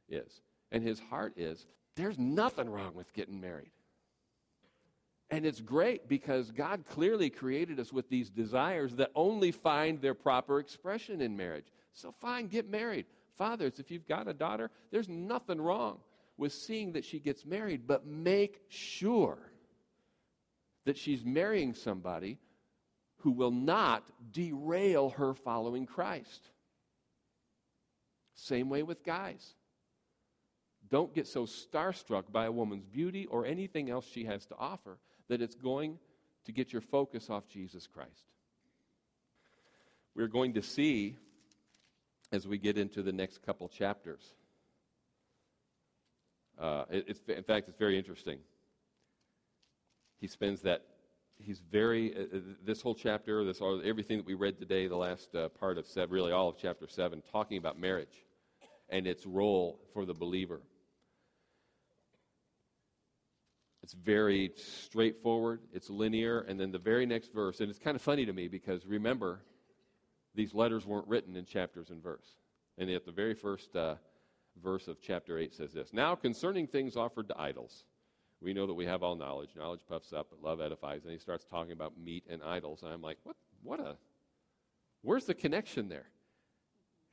is. 0.08 0.40
And 0.70 0.82
his 0.82 1.00
heart 1.00 1.34
is 1.36 1.66
there's 1.96 2.18
nothing 2.18 2.68
wrong 2.68 2.94
with 2.94 3.12
getting 3.14 3.40
married. 3.40 3.70
And 5.30 5.44
it's 5.44 5.60
great 5.60 6.08
because 6.08 6.52
God 6.52 6.84
clearly 6.88 7.30
created 7.30 7.80
us 7.80 7.92
with 7.92 8.08
these 8.08 8.30
desires 8.30 8.94
that 8.96 9.10
only 9.14 9.50
find 9.50 10.00
their 10.00 10.14
proper 10.14 10.60
expression 10.60 11.20
in 11.20 11.36
marriage. 11.36 11.66
So, 11.92 12.12
fine, 12.12 12.46
get 12.46 12.70
married. 12.70 13.06
Fathers, 13.36 13.80
if 13.80 13.90
you've 13.90 14.06
got 14.06 14.28
a 14.28 14.34
daughter, 14.34 14.70
there's 14.92 15.08
nothing 15.08 15.60
wrong 15.60 15.98
with 16.36 16.52
seeing 16.52 16.92
that 16.92 17.04
she 17.04 17.18
gets 17.18 17.44
married, 17.44 17.86
but 17.86 18.06
make 18.06 18.60
sure 18.68 19.38
that 20.84 20.96
she's 20.96 21.24
marrying 21.24 21.74
somebody 21.74 22.38
who 23.18 23.32
will 23.32 23.50
not 23.50 24.04
derail 24.30 25.10
her 25.10 25.34
following 25.34 25.86
Christ. 25.86 26.50
Same 28.36 28.68
way 28.68 28.82
with 28.82 29.04
guys. 29.04 29.54
Don't 30.88 31.12
get 31.12 31.26
so 31.26 31.46
starstruck 31.46 32.30
by 32.30 32.46
a 32.46 32.52
woman's 32.52 32.86
beauty 32.86 33.26
or 33.26 33.44
anything 33.44 33.90
else 33.90 34.06
she 34.06 34.24
has 34.24 34.46
to 34.46 34.56
offer 34.56 34.98
that 35.28 35.42
it's 35.42 35.56
going 35.56 35.98
to 36.44 36.52
get 36.52 36.72
your 36.72 36.82
focus 36.82 37.28
off 37.28 37.48
Jesus 37.48 37.88
Christ. 37.88 38.30
We're 40.14 40.28
going 40.28 40.54
to 40.54 40.62
see 40.62 41.16
as 42.30 42.46
we 42.46 42.58
get 42.58 42.78
into 42.78 43.02
the 43.02 43.12
next 43.12 43.42
couple 43.42 43.68
chapters 43.68 44.34
uh, 46.58 46.84
it, 46.90 47.18
in 47.28 47.42
fact, 47.42 47.68
it's 47.68 47.78
very 47.78 47.98
interesting. 47.98 48.38
He 50.18 50.26
spends 50.26 50.62
that, 50.62 50.82
he's 51.38 51.60
very, 51.60 52.14
uh, 52.16 52.36
uh 52.36 52.40
this 52.64 52.80
whole 52.80 52.94
chapter, 52.94 53.44
this 53.44 53.60
everything 53.84 54.16
that 54.18 54.26
we 54.26 54.34
read 54.34 54.58
today, 54.58 54.86
the 54.86 54.96
last 54.96 55.34
uh, 55.34 55.48
part 55.50 55.76
of 55.76 55.86
seven, 55.86 56.14
really 56.14 56.32
all 56.32 56.48
of 56.48 56.56
chapter 56.56 56.86
7, 56.88 57.22
talking 57.30 57.58
about 57.58 57.78
marriage 57.78 58.25
and 58.88 59.06
its 59.06 59.26
role 59.26 59.80
for 59.92 60.04
the 60.04 60.14
believer. 60.14 60.60
It's 63.82 63.92
very 63.92 64.52
straightforward, 64.56 65.60
it's 65.72 65.88
linear, 65.88 66.40
and 66.40 66.58
then 66.58 66.72
the 66.72 66.78
very 66.78 67.06
next 67.06 67.32
verse, 67.32 67.60
and 67.60 67.70
it's 67.70 67.78
kind 67.78 67.94
of 67.94 68.02
funny 68.02 68.26
to 68.26 68.32
me 68.32 68.48
because 68.48 68.84
remember, 68.84 69.42
these 70.34 70.52
letters 70.52 70.84
weren't 70.84 71.06
written 71.06 71.36
in 71.36 71.44
chapters 71.44 71.90
and 71.90 72.02
verse. 72.02 72.26
And 72.78 72.90
at 72.90 73.06
the 73.06 73.12
very 73.12 73.34
first 73.34 73.74
uh, 73.76 73.94
verse 74.62 74.88
of 74.88 75.00
chapter 75.00 75.38
8 75.38 75.54
says 75.54 75.72
this 75.72 75.92
Now, 75.92 76.14
concerning 76.14 76.66
things 76.66 76.96
offered 76.96 77.28
to 77.28 77.40
idols, 77.40 77.84
we 78.40 78.52
know 78.52 78.66
that 78.66 78.74
we 78.74 78.86
have 78.86 79.02
all 79.02 79.14
knowledge. 79.14 79.50
Knowledge 79.56 79.80
puffs 79.88 80.12
up, 80.12 80.28
but 80.30 80.42
love 80.42 80.60
edifies. 80.60 81.04
And 81.04 81.12
he 81.12 81.18
starts 81.18 81.44
talking 81.44 81.72
about 81.72 81.98
meat 81.98 82.24
and 82.28 82.42
idols. 82.42 82.82
And 82.82 82.92
I'm 82.92 83.02
like, 83.02 83.18
what, 83.22 83.36
what 83.62 83.80
a, 83.80 83.96
where's 85.02 85.24
the 85.24 85.34
connection 85.34 85.88
there? 85.88 86.06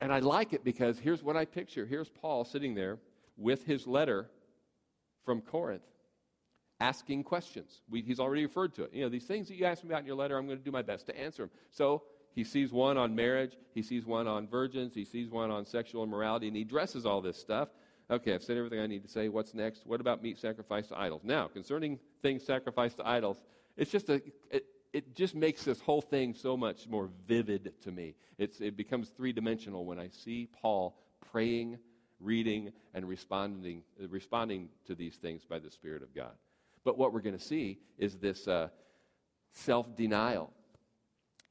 And 0.04 0.12
I 0.12 0.18
like 0.18 0.52
it 0.52 0.64
because 0.64 0.98
here's 0.98 1.22
what 1.22 1.34
I 1.34 1.46
picture. 1.46 1.86
Here's 1.86 2.10
Paul 2.10 2.44
sitting 2.44 2.74
there 2.74 2.98
with 3.38 3.64
his 3.64 3.86
letter 3.86 4.28
from 5.24 5.40
Corinth 5.40 5.80
asking 6.78 7.24
questions. 7.24 7.80
We, 7.88 8.02
he's 8.02 8.20
already 8.20 8.44
referred 8.44 8.74
to 8.74 8.82
it. 8.82 8.92
You 8.92 9.04
know, 9.04 9.08
these 9.08 9.24
things 9.24 9.48
that 9.48 9.54
you 9.54 9.64
asked 9.64 9.82
me 9.82 9.88
about 9.88 10.00
in 10.00 10.06
your 10.06 10.16
letter, 10.16 10.36
I'm 10.36 10.44
going 10.44 10.58
to 10.58 10.64
do 10.64 10.70
my 10.70 10.82
best 10.82 11.06
to 11.06 11.18
answer 11.18 11.44
them. 11.44 11.50
So 11.70 12.02
he 12.34 12.44
sees 12.44 12.70
one 12.70 12.98
on 12.98 13.14
marriage, 13.14 13.56
he 13.72 13.80
sees 13.80 14.04
one 14.04 14.28
on 14.28 14.46
virgins, 14.46 14.92
he 14.94 15.06
sees 15.06 15.30
one 15.30 15.50
on 15.50 15.64
sexual 15.64 16.04
immorality, 16.04 16.48
and 16.48 16.56
he 16.56 16.64
addresses 16.64 17.06
all 17.06 17.22
this 17.22 17.38
stuff. 17.38 17.70
Okay, 18.10 18.34
I've 18.34 18.42
said 18.42 18.58
everything 18.58 18.80
I 18.80 18.86
need 18.86 19.04
to 19.04 19.08
say. 19.10 19.30
What's 19.30 19.54
next? 19.54 19.86
What 19.86 20.02
about 20.02 20.22
meat 20.22 20.38
sacrificed 20.38 20.90
to 20.90 20.98
idols? 20.98 21.22
Now, 21.24 21.48
concerning 21.48 21.98
things 22.20 22.44
sacrificed 22.44 22.98
to 22.98 23.08
idols, 23.08 23.42
it's 23.78 23.90
just 23.90 24.10
a, 24.10 24.20
it, 24.50 24.66
it 24.94 25.16
just 25.16 25.34
makes 25.34 25.64
this 25.64 25.80
whole 25.80 26.00
thing 26.00 26.34
so 26.34 26.56
much 26.56 26.86
more 26.88 27.10
vivid 27.26 27.72
to 27.82 27.90
me. 27.90 28.14
It's, 28.38 28.60
it 28.60 28.76
becomes 28.76 29.08
three 29.08 29.32
dimensional 29.32 29.84
when 29.84 29.98
I 29.98 30.08
see 30.08 30.48
Paul 30.62 30.96
praying, 31.32 31.78
reading, 32.20 32.72
and 32.94 33.08
responding, 33.08 33.82
responding 34.08 34.68
to 34.86 34.94
these 34.94 35.16
things 35.16 35.44
by 35.44 35.58
the 35.58 35.70
Spirit 35.70 36.04
of 36.04 36.14
God. 36.14 36.30
But 36.84 36.96
what 36.96 37.12
we're 37.12 37.22
going 37.22 37.36
to 37.36 37.44
see 37.44 37.80
is 37.98 38.18
this 38.18 38.46
uh, 38.46 38.68
self 39.52 39.96
denial 39.96 40.52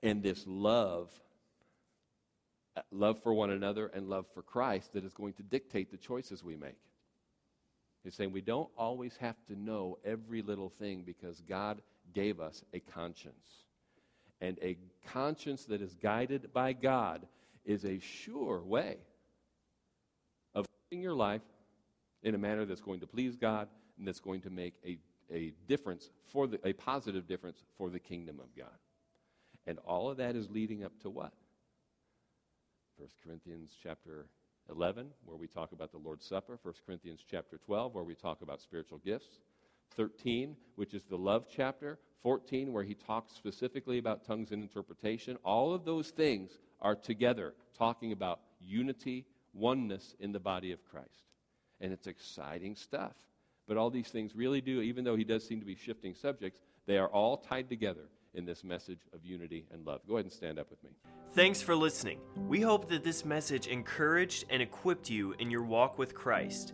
and 0.01 0.23
this 0.23 0.45
love 0.47 1.11
love 2.91 3.21
for 3.21 3.33
one 3.33 3.51
another 3.51 3.87
and 3.87 4.09
love 4.09 4.25
for 4.33 4.41
Christ 4.41 4.93
that 4.93 5.03
is 5.03 5.13
going 5.13 5.33
to 5.33 5.43
dictate 5.43 5.91
the 5.91 5.97
choices 5.97 6.43
we 6.43 6.55
make. 6.55 6.79
He's 8.03 8.15
saying 8.15 8.31
we 8.31 8.41
don't 8.41 8.69
always 8.77 9.15
have 9.17 9.35
to 9.47 9.55
know 9.55 9.99
every 10.03 10.41
little 10.41 10.69
thing 10.69 11.03
because 11.05 11.41
God 11.41 11.81
gave 12.13 12.39
us 12.39 12.63
a 12.73 12.79
conscience. 12.79 13.63
And 14.41 14.57
a 14.61 14.77
conscience 15.07 15.65
that 15.65 15.81
is 15.81 15.93
guided 15.95 16.51
by 16.53 16.73
God 16.73 17.25
is 17.65 17.85
a 17.85 17.99
sure 17.99 18.61
way 18.61 18.97
of 20.53 20.65
living 20.91 21.01
your 21.01 21.13
life 21.13 21.41
in 22.23 22.35
a 22.35 22.37
manner 22.37 22.65
that's 22.65 22.81
going 22.81 22.99
to 23.01 23.07
please 23.07 23.35
God 23.35 23.67
and 23.97 24.07
that's 24.07 24.19
going 24.19 24.41
to 24.41 24.49
make 24.49 24.73
a, 24.85 24.97
a 25.33 25.53
difference 25.67 26.09
for 26.31 26.47
the, 26.47 26.59
a 26.67 26.73
positive 26.73 27.27
difference 27.27 27.63
for 27.77 27.89
the 27.89 27.99
kingdom 27.99 28.39
of 28.39 28.55
God. 28.57 28.77
And 29.65 29.79
all 29.85 30.09
of 30.09 30.17
that 30.17 30.35
is 30.35 30.49
leading 30.49 30.83
up 30.83 30.91
to 31.01 31.09
what? 31.09 31.31
1 32.97 33.07
Corinthians 33.25 33.71
chapter 33.81 34.25
11, 34.69 35.07
where 35.25 35.37
we 35.37 35.47
talk 35.47 35.71
about 35.71 35.91
the 35.91 35.97
Lord's 35.97 36.25
Supper. 36.25 36.59
1 36.61 36.73
Corinthians 36.85 37.21
chapter 37.29 37.57
12, 37.65 37.93
where 37.93 38.03
we 38.03 38.15
talk 38.15 38.41
about 38.41 38.61
spiritual 38.61 38.99
gifts. 38.99 39.39
13, 39.95 40.55
which 40.75 40.93
is 40.93 41.03
the 41.03 41.17
love 41.17 41.45
chapter. 41.49 41.99
14, 42.23 42.71
where 42.71 42.83
he 42.83 42.93
talks 42.93 43.33
specifically 43.33 43.97
about 43.97 44.25
tongues 44.25 44.51
and 44.51 44.63
interpretation. 44.63 45.37
All 45.43 45.73
of 45.73 45.83
those 45.83 46.09
things 46.09 46.51
are 46.81 46.95
together 46.95 47.53
talking 47.77 48.13
about 48.13 48.39
unity 48.61 49.25
oneness 49.53 50.15
in 50.19 50.31
the 50.31 50.39
body 50.39 50.71
of 50.71 50.83
Christ. 50.85 51.09
And 51.81 51.91
it's 51.91 52.07
exciting 52.07 52.75
stuff. 52.75 53.13
But 53.67 53.77
all 53.77 53.89
these 53.89 54.07
things 54.07 54.35
really 54.35 54.61
do, 54.61 54.81
even 54.81 55.03
though 55.03 55.15
he 55.15 55.23
does 55.23 55.45
seem 55.45 55.59
to 55.59 55.65
be 55.65 55.75
shifting 55.75 56.15
subjects, 56.15 56.59
they 56.85 56.97
are 56.97 57.07
all 57.07 57.37
tied 57.37 57.69
together 57.69 58.09
in 58.33 58.45
this 58.45 58.63
message 58.63 58.99
of 59.13 59.23
unity 59.23 59.65
and 59.71 59.85
love. 59.85 60.01
Go 60.07 60.15
ahead 60.15 60.25
and 60.25 60.33
stand 60.33 60.59
up 60.59 60.69
with 60.69 60.83
me. 60.83 60.89
Thanks 61.33 61.61
for 61.61 61.75
listening. 61.75 62.19
We 62.47 62.61
hope 62.61 62.89
that 62.89 63.03
this 63.03 63.25
message 63.25 63.67
encouraged 63.67 64.45
and 64.49 64.61
equipped 64.61 65.09
you 65.09 65.33
in 65.39 65.51
your 65.51 65.63
walk 65.63 65.97
with 65.97 66.15
Christ. 66.15 66.73